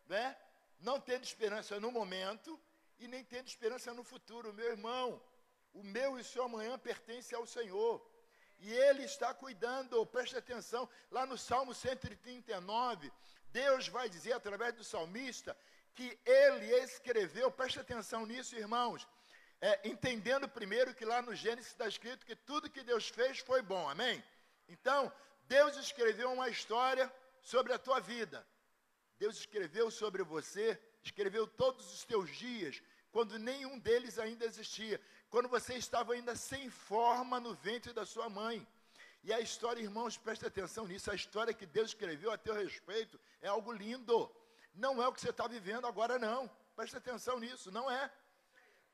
[0.06, 0.36] né?
[0.80, 2.60] não tendo esperança no momento
[2.98, 4.52] e nem tendo esperança no futuro.
[4.52, 5.22] Meu irmão,
[5.72, 8.04] o meu e o seu amanhã pertence ao Senhor.
[8.60, 13.12] E Ele está cuidando, preste atenção, lá no Salmo 139,
[13.48, 15.56] Deus vai dizer através do salmista
[15.94, 19.06] que Ele escreveu, preste atenção nisso, irmãos,
[19.60, 23.62] é, entendendo primeiro que lá no Gênesis está escrito que tudo que Deus fez foi
[23.62, 24.22] bom, amém?
[24.68, 25.12] Então,
[25.46, 28.46] Deus escreveu uma história sobre a tua vida.
[29.18, 35.48] Deus escreveu sobre você, escreveu todos os teus dias, quando nenhum deles ainda existia, quando
[35.48, 38.66] você estava ainda sem forma no ventre da sua mãe.
[39.22, 43.18] E a história, irmãos, preste atenção nisso, a história que Deus escreveu a teu respeito
[43.40, 44.30] é algo lindo.
[44.74, 46.50] Não é o que você está vivendo agora, não.
[46.74, 48.11] Preste atenção nisso, não é.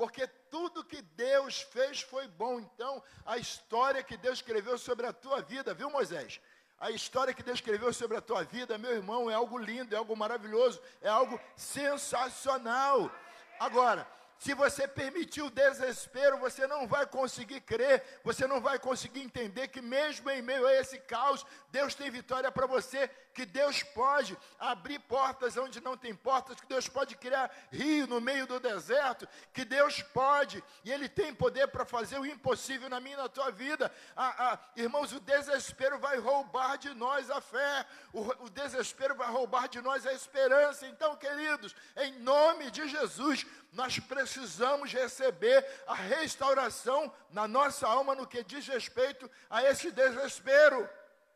[0.00, 2.58] Porque tudo que Deus fez foi bom.
[2.58, 6.40] Então, a história que Deus escreveu sobre a tua vida, viu, Moisés?
[6.78, 9.98] A história que Deus escreveu sobre a tua vida, meu irmão, é algo lindo, é
[9.98, 13.12] algo maravilhoso, é algo sensacional.
[13.58, 14.08] Agora,
[14.38, 19.68] se você permitir o desespero, você não vai conseguir crer, você não vai conseguir entender
[19.68, 24.36] que, mesmo em meio a esse caos, Deus tem vitória para você, que Deus pode
[24.58, 29.28] abrir portas onde não tem portas, que Deus pode criar rio no meio do deserto,
[29.52, 33.28] que Deus pode, e Ele tem poder para fazer o impossível na minha e na
[33.28, 33.92] tua vida.
[34.16, 39.30] Ah, ah, irmãos, o desespero vai roubar de nós a fé, o, o desespero vai
[39.30, 40.86] roubar de nós a esperança.
[40.86, 48.26] Então, queridos, em nome de Jesus, nós precisamos receber a restauração na nossa alma no
[48.26, 50.88] que diz respeito a esse desespero.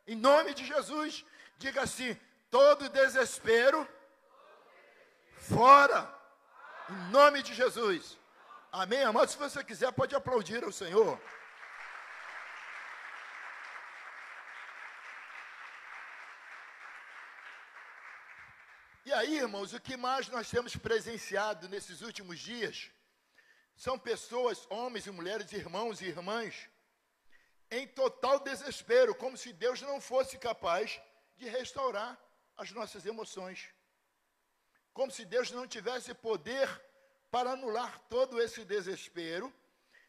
[0.07, 1.25] Em nome de Jesus,
[1.59, 2.15] diga assim:
[2.51, 3.87] todo desespero
[5.37, 6.13] fora.
[6.89, 8.19] Em nome de Jesus.
[8.71, 9.31] Amém, amado?
[9.31, 11.21] Se você quiser, pode aplaudir ao Senhor.
[19.07, 22.91] E aí, irmãos, o que mais nós temos presenciado nesses últimos dias
[23.77, 26.69] são pessoas, homens e mulheres, irmãos e irmãs,
[27.71, 31.01] em total desespero, como se Deus não fosse capaz
[31.37, 32.19] restaurar
[32.57, 33.69] as nossas emoções.
[34.93, 36.69] Como se Deus não tivesse poder
[37.31, 39.53] para anular todo esse desespero,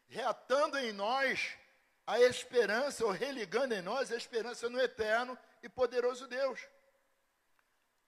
[0.08, 1.56] reatando em nós
[2.06, 6.60] a esperança, ou religando em nós a esperança no eterno e poderoso Deus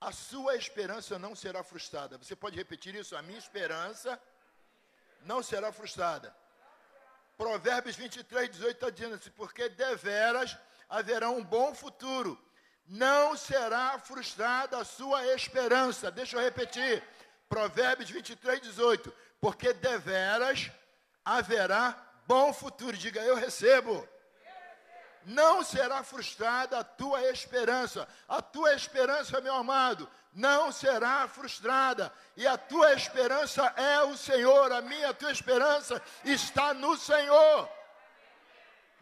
[0.00, 2.18] a sua esperança não será frustrada.
[2.18, 3.16] Você pode repetir isso?
[3.16, 4.20] A minha esperança
[5.22, 6.34] não será frustrada.
[7.36, 10.56] Provérbios 23, 18 está dizendo assim: porque deveras
[10.88, 12.40] haverá um bom futuro,
[12.88, 16.10] não será frustrada a sua esperança.
[16.10, 17.02] Deixa eu repetir.
[17.48, 20.70] Provérbios 23, 18: porque deveras
[21.24, 21.96] haverá
[22.26, 22.96] bom futuro.
[22.96, 24.08] Diga, eu recebo
[25.28, 28.08] não será frustrada a tua esperança.
[28.26, 32.12] A tua esperança, meu amado, não será frustrada.
[32.34, 34.72] E a tua esperança é o Senhor.
[34.72, 37.68] A minha, a tua esperança está no Senhor.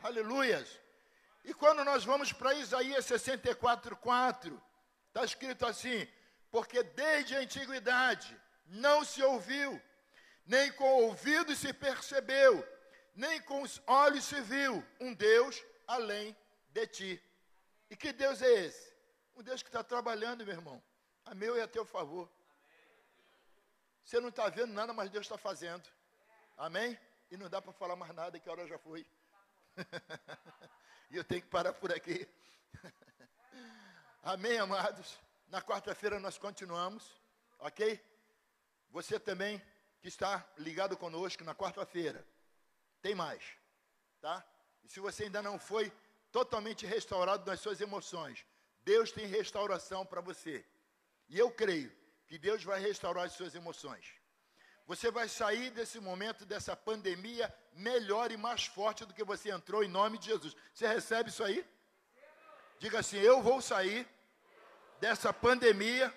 [0.03, 0.69] Aleluias.
[1.47, 4.63] E quando nós vamos para Isaías 64, 4,
[5.07, 6.07] está escrito assim:
[6.51, 9.81] Porque desde a antiguidade não se ouviu,
[10.45, 12.67] nem com o ouvido se percebeu,
[13.15, 16.37] nem com os olhos se viu um Deus além
[16.71, 17.23] de ti.
[17.89, 18.93] E que Deus é esse?
[19.37, 20.83] Um Deus que está trabalhando, meu irmão,
[21.25, 22.29] a meu e a teu favor.
[24.05, 25.89] Você não está vendo nada, mas Deus está fazendo.
[26.57, 26.99] Amém?
[27.31, 29.07] E não dá para falar mais nada, que a hora já foi.
[31.17, 32.29] eu tenho que parar por aqui.
[34.23, 35.19] Amém, amados?
[35.49, 37.05] Na quarta-feira nós continuamos,
[37.59, 38.01] ok?
[38.91, 39.63] Você também
[40.01, 42.25] que está ligado conosco na quarta-feira,
[43.01, 43.43] tem mais,
[44.21, 44.45] tá?
[44.85, 45.93] E se você ainda não foi
[46.31, 48.45] totalmente restaurado nas suas emoções,
[48.83, 50.65] Deus tem restauração para você.
[51.29, 51.91] E eu creio
[52.27, 54.07] que Deus vai restaurar as suas emoções.
[54.87, 59.83] Você vai sair desse momento, dessa pandemia, melhor e mais forte do que você entrou,
[59.83, 60.55] em nome de Jesus.
[60.73, 61.67] Você recebe isso aí?
[62.79, 64.07] Diga assim: Eu vou sair
[65.01, 66.15] dessa pandemia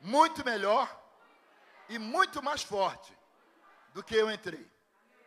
[0.00, 0.88] muito melhor
[1.88, 3.16] e muito mais forte
[3.94, 4.70] do que eu entrei.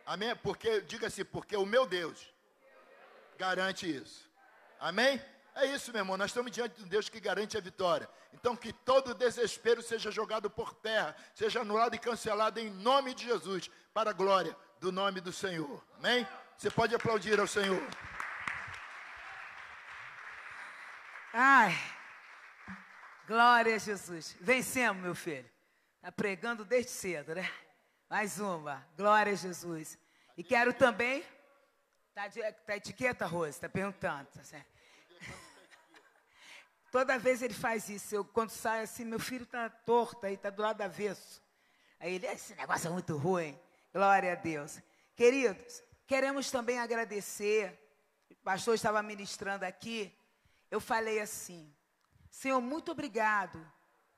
[0.06, 0.34] Amém?
[0.36, 2.32] Porque, diga assim: Porque o meu Deus
[3.36, 4.30] garante isso.
[4.78, 5.20] Amém?
[5.54, 6.16] É isso, meu irmão.
[6.16, 8.08] Nós estamos diante de um Deus que garante a vitória.
[8.32, 13.24] Então, que todo desespero seja jogado por terra, seja anulado e cancelado em nome de
[13.24, 15.84] Jesus, para a glória do nome do Senhor.
[15.96, 16.26] Amém?
[16.56, 17.82] Você pode aplaudir ao Senhor.
[21.32, 21.74] Ai,
[23.26, 24.36] glória a Jesus.
[24.40, 25.48] Vencemos, meu filho.
[25.96, 27.50] Está pregando desde cedo, né?
[28.10, 28.86] Mais uma.
[28.96, 29.98] Glória a Jesus.
[30.36, 31.24] E quero também
[32.14, 33.60] Tá, de, tá etiqueta, Rose?
[33.60, 34.26] Tá perguntando.
[34.26, 34.73] Tá certo.
[36.94, 38.14] Toda vez ele faz isso.
[38.14, 41.42] Eu, quando sai assim, meu filho está torto aí, está do lado avesso.
[41.98, 43.58] Aí ele, esse negócio é muito ruim.
[43.92, 44.80] Glória a Deus.
[45.16, 47.76] Queridos, queremos também agradecer.
[48.30, 50.16] O pastor estava ministrando aqui.
[50.70, 51.68] Eu falei assim:
[52.30, 53.58] Senhor, muito obrigado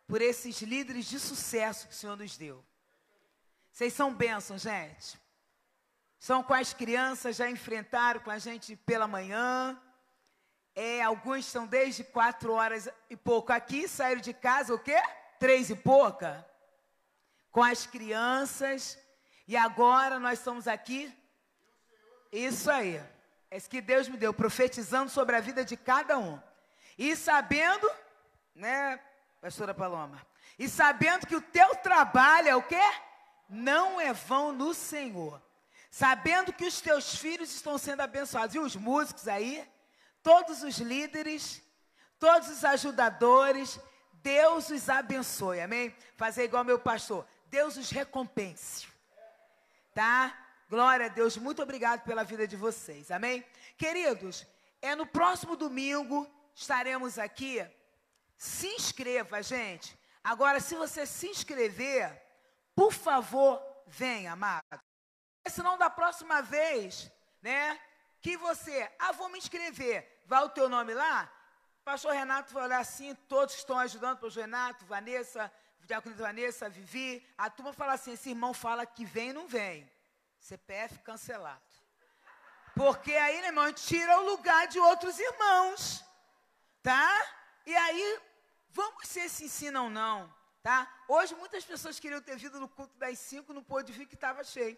[0.06, 2.62] por esses líderes de sucesso que o Senhor nos deu.
[3.72, 5.18] Vocês são bênçãos, gente.
[6.18, 9.80] São as crianças, já enfrentaram com a gente pela manhã.
[10.76, 15.02] É, alguns estão desde quatro horas e pouco aqui, saíram de casa o quê?
[15.40, 16.46] Três e pouca.
[17.50, 18.96] Com as crianças.
[19.48, 21.12] E agora nós estamos aqui.
[22.30, 23.02] Isso aí.
[23.50, 26.38] É isso que Deus me deu, profetizando sobre a vida de cada um.
[26.98, 27.90] E sabendo,
[28.54, 29.00] né,
[29.40, 30.20] pastora Paloma?
[30.58, 32.82] E sabendo que o teu trabalho é o quê?
[33.48, 35.42] não é vão no Senhor.
[35.90, 38.54] Sabendo que os teus filhos estão sendo abençoados.
[38.54, 39.66] E os músicos aí,
[40.26, 41.62] todos os líderes,
[42.18, 43.78] todos os ajudadores,
[44.14, 45.94] Deus os abençoe, amém?
[46.16, 48.88] Fazer igual meu pastor, Deus os recompense,
[49.94, 50.36] tá?
[50.68, 53.46] Glória a Deus, muito obrigado pela vida de vocês, amém?
[53.78, 54.44] Queridos,
[54.82, 57.64] é no próximo domingo, estaremos aqui.
[58.36, 59.96] Se inscreva, gente.
[60.24, 62.20] Agora, se você se inscrever,
[62.74, 64.80] por favor, venha, amado.
[65.46, 67.78] Senão, da próxima vez, né,
[68.20, 71.30] que você, ah, vou me inscrever, vai o teu nome lá,
[71.84, 75.52] pastor Renato vai olhar assim, todos estão ajudando, pastor Renato, Vanessa,
[75.84, 79.88] Diaconisa Vanessa, Vivi, a turma fala assim, esse irmão fala que vem não vem.
[80.38, 81.62] CPF cancelado.
[82.74, 86.04] Porque aí, né, irmão, tira o lugar de outros irmãos,
[86.82, 87.08] tá?
[87.64, 88.20] E aí,
[88.68, 90.34] vamos ser se ensinam ou não.
[90.62, 90.92] Tá?
[91.06, 94.42] Hoje muitas pessoas queriam ter vindo no culto das cinco, não pôde vir que estava
[94.42, 94.76] cheio.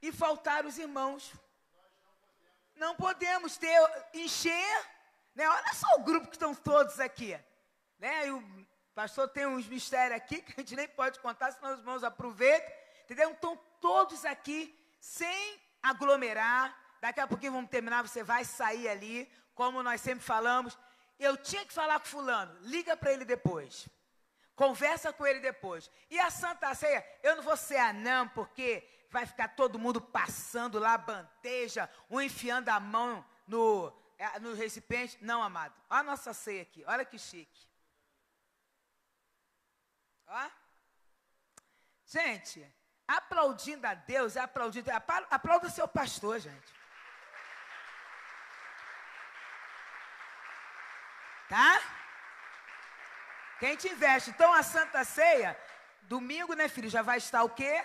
[0.00, 1.30] E faltaram os irmãos.
[2.74, 3.78] Não podemos ter,
[4.14, 4.86] encher.
[5.34, 5.48] Né?
[5.48, 7.38] Olha só o grupo que estão todos aqui.
[7.98, 8.26] Né?
[8.26, 11.80] E o pastor tem uns mistérios aqui que a gente nem pode contar, senão os
[11.80, 12.72] irmãos aproveitam.
[13.04, 13.32] Entendeu?
[13.32, 16.76] Estão todos aqui sem aglomerar.
[17.00, 20.78] Daqui a pouquinho vamos terminar, você vai sair ali, como nós sempre falamos.
[21.18, 23.88] Eu tinha que falar com fulano, liga para ele depois.
[24.54, 25.90] Conversa com ele depois.
[26.10, 30.78] E a Santa Ceia, eu não vou ser anão, porque vai ficar todo mundo passando
[30.78, 35.18] lá bandeja, um enfiando a mão no, é, no recipiente.
[35.20, 35.74] Não, amado.
[35.90, 37.68] Olha a nossa ceia aqui, olha que chique.
[40.26, 40.50] Ó.
[42.06, 42.66] Gente,
[43.06, 44.90] aplaudindo a Deus, aplaudindo.
[44.90, 46.72] Aplauda o seu pastor, gente.
[51.50, 51.80] Tá?
[53.60, 54.30] Quem te investe.
[54.30, 55.58] Então a Santa Ceia,
[56.02, 56.88] domingo, né, filho?
[56.88, 57.84] Já vai estar o quê?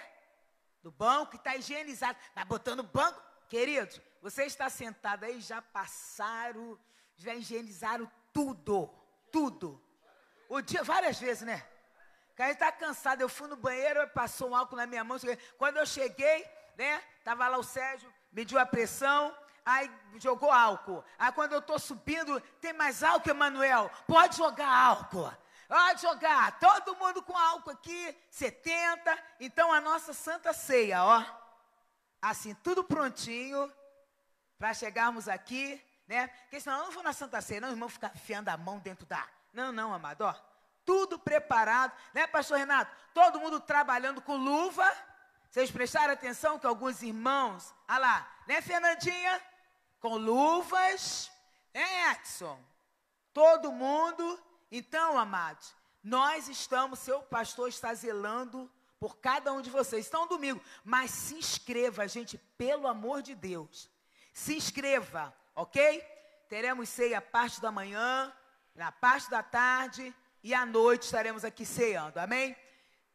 [0.82, 2.18] Do banco, está higienizado.
[2.34, 3.22] Vai botando banco.
[3.50, 6.78] Queridos, você está sentado aí, já passaram,
[7.16, 8.94] já higienizaram tudo.
[9.32, 9.82] Tudo.
[10.50, 11.66] O dia, várias vezes, né?
[12.36, 13.22] Que a gente está cansado.
[13.22, 15.18] Eu fui no banheiro, passou um álcool na minha mão.
[15.58, 16.46] Quando eu cheguei,
[16.78, 17.04] né?
[17.24, 19.36] Tava lá o Sérgio, mediu a pressão.
[19.66, 21.04] Aí jogou álcool.
[21.20, 23.92] Aí quando eu estou subindo, tem mais álcool, Emanuel?
[24.08, 25.30] Pode jogar álcool.
[25.68, 29.24] Pode jogar, todo mundo com álcool aqui, 70.
[29.40, 31.24] Então a nossa santa ceia, ó.
[32.22, 33.72] Assim, tudo prontinho
[34.58, 36.28] para chegarmos aqui, né?
[36.28, 39.06] Porque senão eu não vou na santa ceia, não, irmão ficar enfiando a mão dentro
[39.06, 39.28] da.
[39.52, 40.34] Não, não, amado, ó.
[40.86, 42.96] Tudo preparado, né, pastor Renato?
[43.14, 44.90] Todo mundo trabalhando com luva.
[45.52, 49.42] Vocês prestaram atenção que alguns irmãos, ah lá, né, Fernandinha?
[50.00, 51.30] Com luvas,
[51.74, 52.58] né, Edson?
[53.34, 60.08] Todo mundo então, amados, nós estamos, seu pastor está zelando por cada um de vocês.
[60.08, 63.90] Então, domingo, mas se inscreva, gente, pelo amor de Deus.
[64.34, 66.02] Se inscreva, ok?
[66.50, 68.34] Teremos ceia a parte da manhã,
[68.74, 70.14] na parte da tarde
[70.44, 72.56] e à noite estaremos aqui ceando, amém?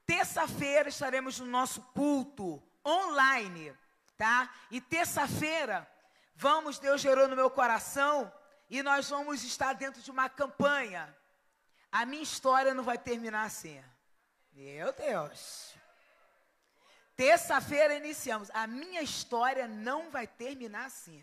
[0.05, 3.75] Terça-feira estaremos no nosso culto online,
[4.19, 4.53] tá?
[4.71, 5.89] E terça-feira,
[6.35, 8.31] vamos, Deus gerou no meu coração,
[8.69, 11.15] e nós vamos estar dentro de uma campanha
[11.93, 13.82] a minha história não vai terminar assim.
[14.53, 15.74] Meu Deus.
[17.14, 18.51] Terça-feira iniciamos.
[18.55, 21.22] A minha história não vai terminar assim.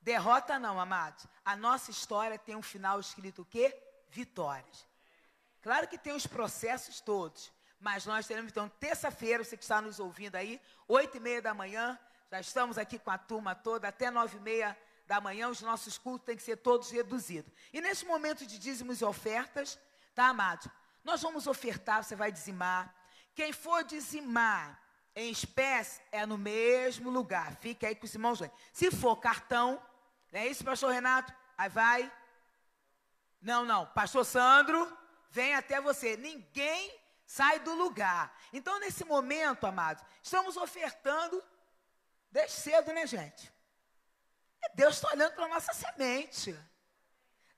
[0.00, 1.26] Derrota não, amados.
[1.44, 3.76] A nossa história tem um final escrito o quê?
[4.08, 4.86] Vitórias.
[5.60, 7.52] Claro que tem os processos todos.
[7.80, 11.52] Mas nós teremos, então, terça-feira, você que está nos ouvindo aí, oito e meia da
[11.52, 11.98] manhã,
[12.30, 14.78] já estamos aqui com a turma toda, até nove e meia
[15.08, 17.50] da manhã, os nossos cultos têm que ser todos reduzidos.
[17.72, 19.78] E nesse momento de dízimos e ofertas,
[20.14, 20.70] tá, amado?
[21.02, 22.94] Nós vamos ofertar, você vai dizimar.
[23.34, 24.78] Quem for dizimar
[25.16, 27.56] em espécie, é no mesmo lugar.
[27.56, 28.38] Fique aí com os irmãos.
[28.70, 29.82] Se for cartão,
[30.30, 31.32] não é isso, pastor Renato?
[31.56, 32.12] Aí vai.
[33.40, 33.86] Não, não.
[33.86, 34.94] Pastor Sandro,
[35.30, 36.18] vem até você.
[36.18, 36.94] Ninguém
[37.26, 38.30] sai do lugar.
[38.52, 41.42] Então, nesse momento, amados, estamos ofertando
[42.30, 43.50] desde cedo, né, gente?
[44.74, 46.58] Deus está olhando para a nossa semente.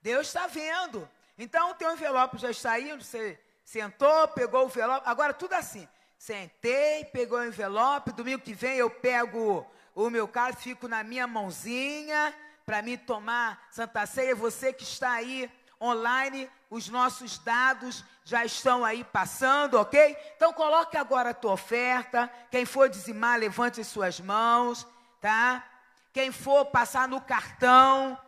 [0.01, 1.09] Deus está vendo.
[1.37, 5.07] Então, o teu envelope já está aí, você sentou, pegou o envelope.
[5.07, 5.87] Agora, tudo assim.
[6.17, 8.11] Sentei, pegou o envelope.
[8.11, 12.33] Domingo que vem eu pego o meu carro, fico na minha mãozinha
[12.65, 14.35] para mim tomar Santa Ceia.
[14.35, 20.15] Você que está aí online, os nossos dados já estão aí passando, ok?
[20.35, 22.31] Então coloque agora a tua oferta.
[22.51, 24.87] Quem for dizimar, levante as suas mãos,
[25.19, 25.67] tá?
[26.13, 28.19] Quem for passar no cartão,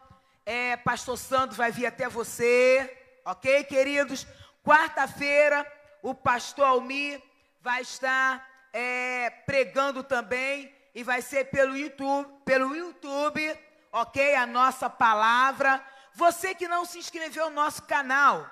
[0.45, 4.25] é, Pastor Santos vai vir até você, ok, queridos?
[4.63, 5.69] Quarta-feira,
[6.01, 7.21] o pastor Almir
[7.59, 13.59] vai estar é, pregando também e vai ser pelo YouTube, pelo YouTube,
[13.91, 14.35] ok?
[14.35, 15.83] A nossa palavra.
[16.13, 18.49] Você que não se inscreveu no nosso canal,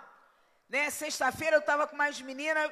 [0.67, 0.89] né?
[0.89, 2.69] Sexta-feira eu estava com mais meninas,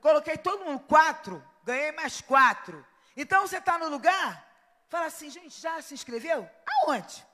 [0.00, 2.86] coloquei todo mundo quatro, ganhei mais quatro.
[3.16, 4.45] Então você está no lugar?
[4.88, 6.48] Fala assim, gente, já se inscreveu?
[6.82, 7.26] Aonde?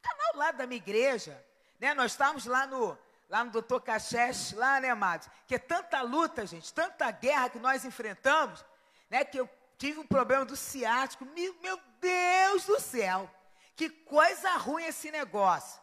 [0.00, 1.42] Canal lá da minha igreja,
[1.78, 1.94] né?
[1.94, 5.26] Nós estávamos lá no lá no Doutor Cacheche, lá, né, amados?
[5.46, 8.62] Que é tanta luta, gente, tanta guerra que nós enfrentamos,
[9.08, 9.24] né?
[9.24, 11.24] Que eu tive um problema do ciático.
[11.24, 13.30] Meu, meu Deus do céu!
[13.74, 15.80] Que coisa ruim esse negócio.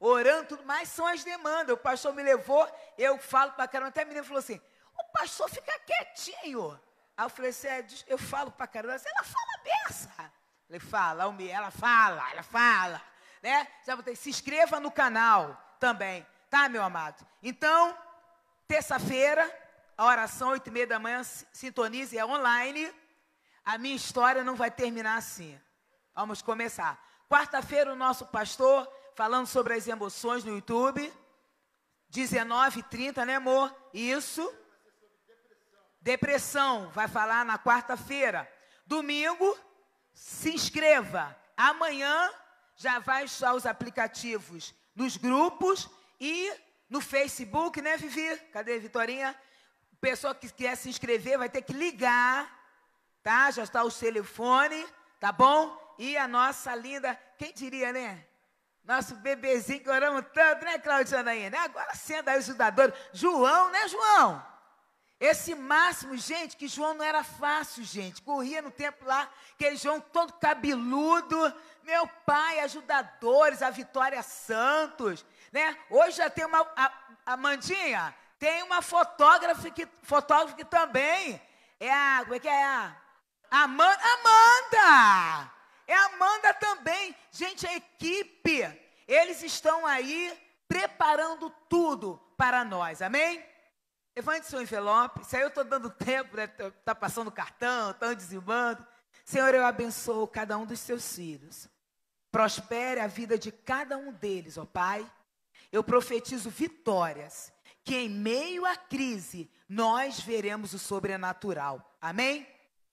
[0.00, 1.74] Orando tudo mais são as demandas.
[1.74, 3.88] O pastor me levou, eu falo para caramba.
[3.88, 4.60] Até a menina falou assim:
[4.98, 6.80] o pastor fica quietinho.
[7.16, 8.94] Aí eu falei assim: é, eu falo para caramba.
[8.94, 10.32] Ela fala beça.
[10.68, 13.02] Ele fala, ela fala, ela fala.
[13.42, 13.66] Né?
[13.86, 17.26] Já botei, se inscreva no canal também, tá, meu amado?
[17.42, 17.96] Então,
[18.66, 19.44] terça-feira,
[19.96, 22.92] a oração, oito e meia da manhã, sintonize, é online.
[23.64, 25.58] A minha história não vai terminar assim.
[26.14, 27.00] Vamos começar.
[27.28, 31.12] Quarta-feira, o nosso pastor falando sobre as emoções no YouTube.
[32.08, 33.74] 19 h 30, né, amor?
[33.92, 34.52] Isso.
[36.00, 38.50] Depressão, vai falar na quarta-feira.
[38.86, 39.58] Domingo,
[40.14, 41.36] se inscreva.
[41.56, 42.30] Amanhã
[42.76, 45.88] já vai estar os aplicativos nos grupos
[46.20, 46.52] e
[46.88, 48.36] no Facebook, né, Vivi?
[48.52, 49.34] Cadê Vitorinha?
[50.00, 52.48] Pessoa que quer se inscrever vai ter que ligar,
[53.22, 53.50] tá?
[53.50, 54.86] Já está o telefone,
[55.18, 55.76] tá bom?
[55.98, 58.24] E a nossa linda, quem diria, né?
[58.84, 61.58] Nosso bebezinho que oramos tanto, né, Claudiana né?
[61.58, 62.40] Agora sendo aí.
[63.12, 64.55] João, né, João?
[65.18, 68.20] Esse máximo, gente, que João não era fácil, gente.
[68.20, 71.54] Corria no tempo lá, aquele João todo cabeludo.
[71.82, 75.76] Meu pai, ajudadores, a Vitória Santos, né?
[75.88, 76.92] Hoje já tem uma, a,
[77.24, 81.40] a Mandinha, tem uma fotógrafa que, fotógrafa que também
[81.80, 82.96] é a, como é que é a?
[83.50, 85.52] Amanda, Amanda!
[85.86, 87.16] É Amanda também.
[87.30, 88.64] Gente, a equipe,
[89.06, 90.36] eles estão aí
[90.68, 93.42] preparando tudo para nós, amém?
[94.16, 95.22] Levante seu envelope.
[95.26, 96.44] Se aí eu estou dando tempo, né?
[96.44, 98.84] Está passando cartão, estão dizimando.
[99.26, 101.68] Senhor, eu abençoo cada um dos seus filhos.
[102.32, 105.06] Prospere a vida de cada um deles, ó Pai.
[105.70, 107.52] Eu profetizo vitórias,
[107.84, 111.96] que em meio à crise nós veremos o sobrenatural.
[112.00, 112.48] Amém?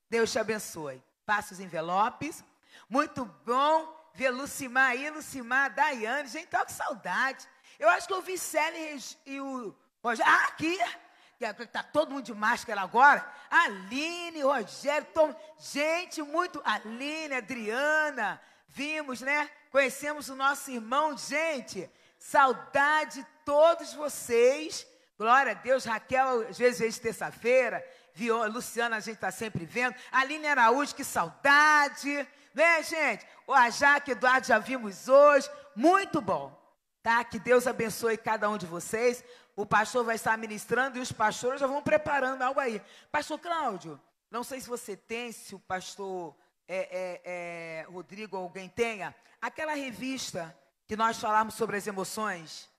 [0.09, 1.01] Deus te abençoe.
[1.25, 2.43] Passe os envelopes.
[2.89, 6.27] Muito bom ver Lucimar aí, Lucimar, Daiane.
[6.27, 7.47] Gente, tá com saudade.
[7.79, 10.31] Eu acho que eu vi Célia e o Rogério.
[10.31, 10.77] Ah, aqui.
[11.51, 13.25] Está todo mundo de máscara agora.
[13.49, 15.35] Aline, Rogério, Tom.
[15.59, 16.61] Gente, muito.
[16.63, 18.41] Aline, Adriana.
[18.67, 19.49] Vimos, né?
[19.71, 21.17] Conhecemos o nosso irmão.
[21.17, 24.87] Gente, saudade de todos vocês.
[25.17, 25.85] Glória a Deus.
[25.85, 27.83] Raquel, às vezes, terça-feira.
[28.51, 29.95] Luciana, a gente está sempre vendo.
[30.11, 32.27] Aline Araújo, que saudade.
[32.53, 33.25] Né, gente?
[33.47, 35.49] O Ajaque Eduardo já vimos hoje.
[35.75, 36.59] Muito bom.
[37.01, 37.23] Tá?
[37.23, 39.23] Que Deus abençoe cada um de vocês.
[39.55, 42.81] O pastor vai estar ministrando e os pastores já vão preparando algo aí.
[43.11, 43.99] Pastor Cláudio,
[44.31, 46.35] não sei se você tem, se o pastor
[46.67, 52.69] é, é, é, Rodrigo ou alguém tenha, aquela revista que nós falamos sobre as emoções,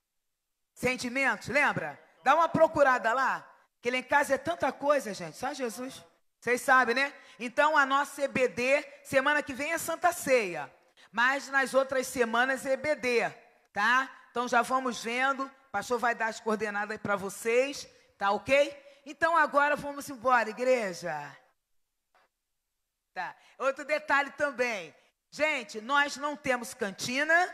[0.73, 1.99] sentimentos, lembra?
[2.23, 3.49] Dá uma procurada lá,
[3.81, 6.03] que lá em casa é tanta coisa, gente, só Jesus.
[6.41, 7.13] Vocês sabem, né?
[7.39, 10.71] Então a nossa EBD, semana que vem é Santa Ceia.
[11.11, 13.33] Mas nas outras semanas é EBD,
[13.71, 14.09] tá?
[14.29, 15.49] Então já vamos vendo.
[15.75, 17.85] O pastor vai dar as coordenadas para vocês,
[18.17, 18.73] tá ok?
[19.05, 21.37] Então agora vamos embora, igreja.
[23.13, 23.35] Tá.
[23.57, 24.95] Outro detalhe também.
[25.29, 27.53] Gente, nós não temos cantina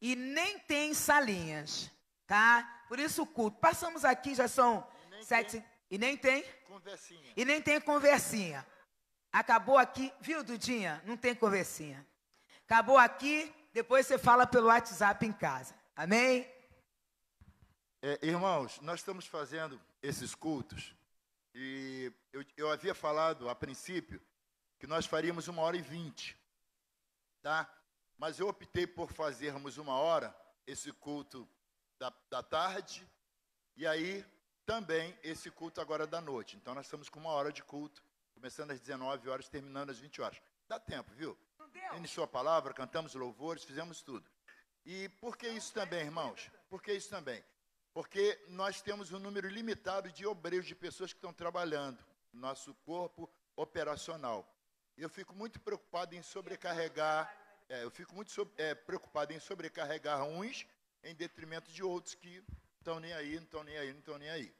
[0.00, 1.90] e nem tem salinhas,
[2.26, 2.66] tá?
[2.88, 3.60] Por isso o culto.
[3.60, 4.90] Passamos aqui, já são
[5.22, 5.62] sete.
[5.90, 6.42] E nem tem?
[6.66, 7.32] Conversinha.
[7.36, 8.66] E nem tem conversinha.
[9.30, 11.02] Acabou aqui, viu, Dudinha?
[11.04, 12.06] Não tem conversinha.
[12.64, 15.74] Acabou aqui, depois você fala pelo WhatsApp em casa.
[15.94, 16.50] Amém?
[18.02, 20.94] É, irmãos, nós estamos fazendo esses cultos
[21.54, 24.18] e eu, eu havia falado a princípio
[24.78, 26.34] que nós faríamos uma hora e vinte,
[27.42, 27.70] tá?
[28.16, 30.34] Mas eu optei por fazermos uma hora
[30.66, 31.46] esse culto
[31.98, 33.06] da, da tarde
[33.76, 34.24] e aí
[34.64, 36.56] também esse culto agora da noite.
[36.56, 40.22] Então nós estamos com uma hora de culto, começando às 19 horas, terminando às 20
[40.22, 40.40] horas.
[40.66, 41.36] Dá tempo, viu?
[41.98, 44.26] Iniciou a palavra, cantamos louvores, fizemos tudo.
[44.86, 46.50] E por que isso também, irmãos?
[46.70, 47.44] Por que isso também?
[47.92, 52.74] Porque nós temos um número limitado de obreiros, de pessoas que estão trabalhando no nosso
[52.86, 54.48] corpo operacional.
[54.96, 57.34] Eu fico muito preocupado em sobrecarregar,
[57.68, 60.66] é, eu fico muito é, preocupado em sobrecarregar uns
[61.02, 62.44] em detrimento de outros que
[62.78, 64.54] estão nem aí, não estão nem aí, não estão nem aí.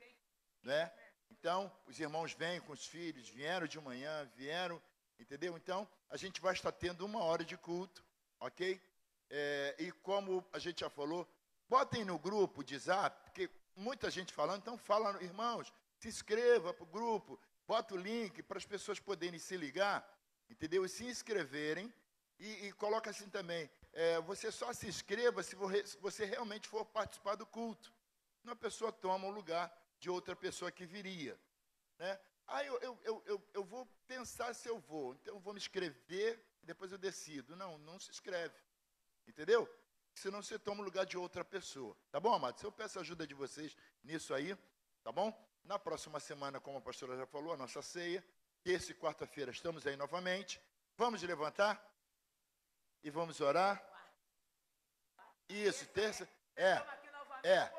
[0.63, 0.91] Né?
[1.31, 4.83] Então, os irmãos vêm com os filhos, vieram de manhã, vieram,
[5.19, 5.57] entendeu?
[5.57, 8.05] Então, a gente vai estar tendo uma hora de culto,
[8.41, 8.81] ok?
[9.31, 11.29] É, e como a gente já falou,
[11.71, 16.83] Botem no grupo de zap, porque muita gente falando, então fala, irmãos, se inscreva para
[16.83, 20.05] o grupo, bota o link para as pessoas poderem se ligar,
[20.49, 20.85] entendeu?
[20.85, 21.95] E se inscreverem.
[22.41, 25.55] E, e coloca assim também, é, você só se inscreva se
[26.01, 27.95] você realmente for participar do culto.
[28.43, 31.39] Uma pessoa toma o lugar de outra pessoa que viria.
[32.01, 32.19] Né?
[32.49, 36.45] Ah, eu, eu, eu, eu, vou pensar se eu vou, então eu vou me inscrever,
[36.65, 37.55] depois eu decido.
[37.55, 38.57] Não, não se inscreve.
[39.29, 39.69] Entendeu?
[40.15, 41.97] Senão você toma o lugar de outra pessoa.
[42.11, 42.63] Tá bom, amados?
[42.63, 44.57] Eu peço a ajuda de vocês nisso aí,
[45.03, 45.33] tá bom?
[45.65, 48.25] Na próxima semana, como a pastora já falou, a nossa ceia.
[48.63, 50.61] Terça e quarta-feira estamos aí novamente.
[50.97, 51.83] Vamos levantar
[53.03, 53.83] e vamos orar.
[55.49, 56.29] Isso, terça.
[56.55, 56.83] É,
[57.43, 57.73] é,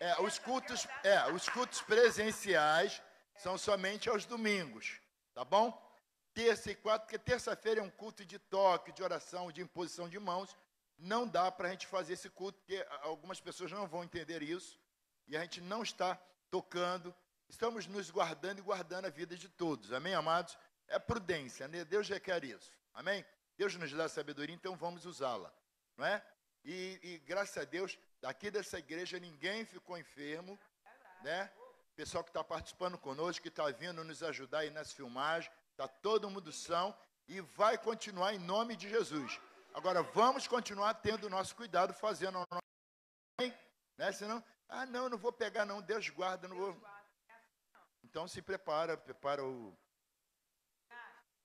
[0.00, 0.20] é.
[0.20, 3.02] Os cultos, é, os cultos presenciais
[3.36, 5.00] são somente aos domingos,
[5.34, 5.82] tá bom?
[6.34, 10.18] Terça e quarta, porque terça-feira é um culto de toque, de oração, de imposição de
[10.18, 10.54] mãos
[10.98, 14.78] não dá para a gente fazer esse culto, porque algumas pessoas não vão entender isso,
[15.26, 16.14] e a gente não está
[16.50, 17.14] tocando,
[17.48, 20.56] estamos nos guardando e guardando a vida de todos, amém, amados?
[20.88, 21.84] É prudência, né?
[21.84, 23.24] Deus requer isso, amém?
[23.56, 25.52] Deus nos dá sabedoria, então vamos usá-la,
[25.96, 26.22] não é?
[26.64, 30.58] E, e, graças a Deus, daqui dessa igreja ninguém ficou enfermo,
[31.22, 31.50] né?
[31.94, 36.28] Pessoal que está participando conosco, que está vindo nos ajudar aí nas filmagens, está todo
[36.28, 36.94] mundo são
[37.28, 39.40] e vai continuar em nome de Jesus.
[39.76, 43.52] Agora, vamos continuar tendo o nosso cuidado, fazendo nosso
[43.98, 44.10] né?
[44.10, 46.82] Senão, ah, não, não vou pegar, não, Deus guarda, não vou.
[48.02, 49.76] Então se prepara, prepara o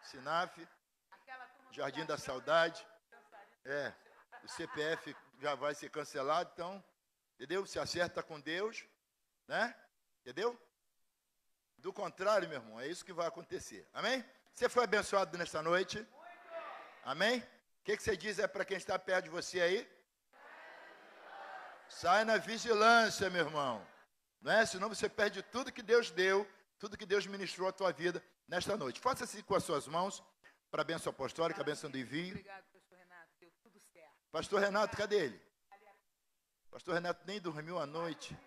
[0.03, 0.65] Sinaf,
[1.71, 2.87] Jardim da Saudade.
[3.65, 3.93] É,
[4.45, 6.81] o CPF já vai ser cancelado, então,
[7.35, 7.65] entendeu?
[7.65, 8.87] Se acerta com Deus,
[9.45, 9.75] né?
[10.21, 10.57] Entendeu?
[11.77, 13.85] Do contrário, meu irmão, é isso que vai acontecer.
[13.91, 14.23] Amém?
[14.53, 16.07] Você foi abençoado nesta noite?
[17.03, 17.45] Amém?
[17.81, 19.89] O que, que você diz é para quem está perto de você aí?
[21.89, 23.85] Sai na vigilância, meu irmão.
[24.39, 24.63] Não é?
[24.67, 28.77] Senão você perde tudo que Deus deu, tudo que Deus ministrou à tua vida nesta
[28.77, 28.99] noite.
[28.99, 30.23] Faça assim com as suas mãos,
[30.69, 32.29] para a bênção apostólica, a bênção do envio.
[32.29, 33.31] Obrigado, pastor Renato.
[33.39, 34.11] Deu tudo certo.
[34.31, 35.41] Pastor Renato, cadê ele?
[36.69, 38.37] Pastor Renato nem dormiu à noite.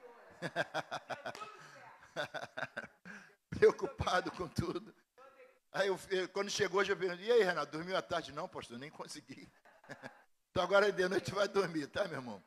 [3.51, 4.95] Preocupado com tudo.
[5.75, 5.99] Aí eu,
[6.33, 8.31] quando chegou, já perguntei, e aí, Renato, dormiu à tarde?
[8.31, 9.49] Não, pastor, nem consegui.
[10.51, 12.41] Então agora de noite vai dormir, tá, meu irmão?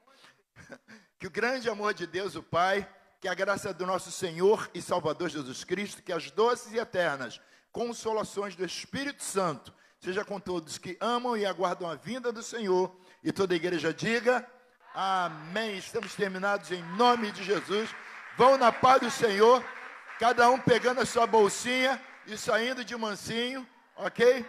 [1.19, 4.81] Que o grande amor de Deus, o Pai, que a graça do nosso Senhor e
[4.81, 10.77] Salvador Jesus Cristo, que as doces e eternas consolações do Espírito Santo, seja com todos
[10.77, 12.97] que amam e aguardam a vinda do Senhor.
[13.21, 14.49] E toda a igreja diga:
[14.95, 15.77] Amém.
[15.77, 17.89] Estamos terminados em nome de Jesus.
[18.37, 19.61] Vão na paz do Senhor,
[20.17, 23.65] cada um pegando a sua bolsinha e saindo de mansinho,
[23.95, 24.45] ok?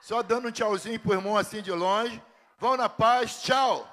[0.00, 2.20] Só dando um tchauzinho pro irmão assim de longe.
[2.58, 3.89] Vão na paz, tchau.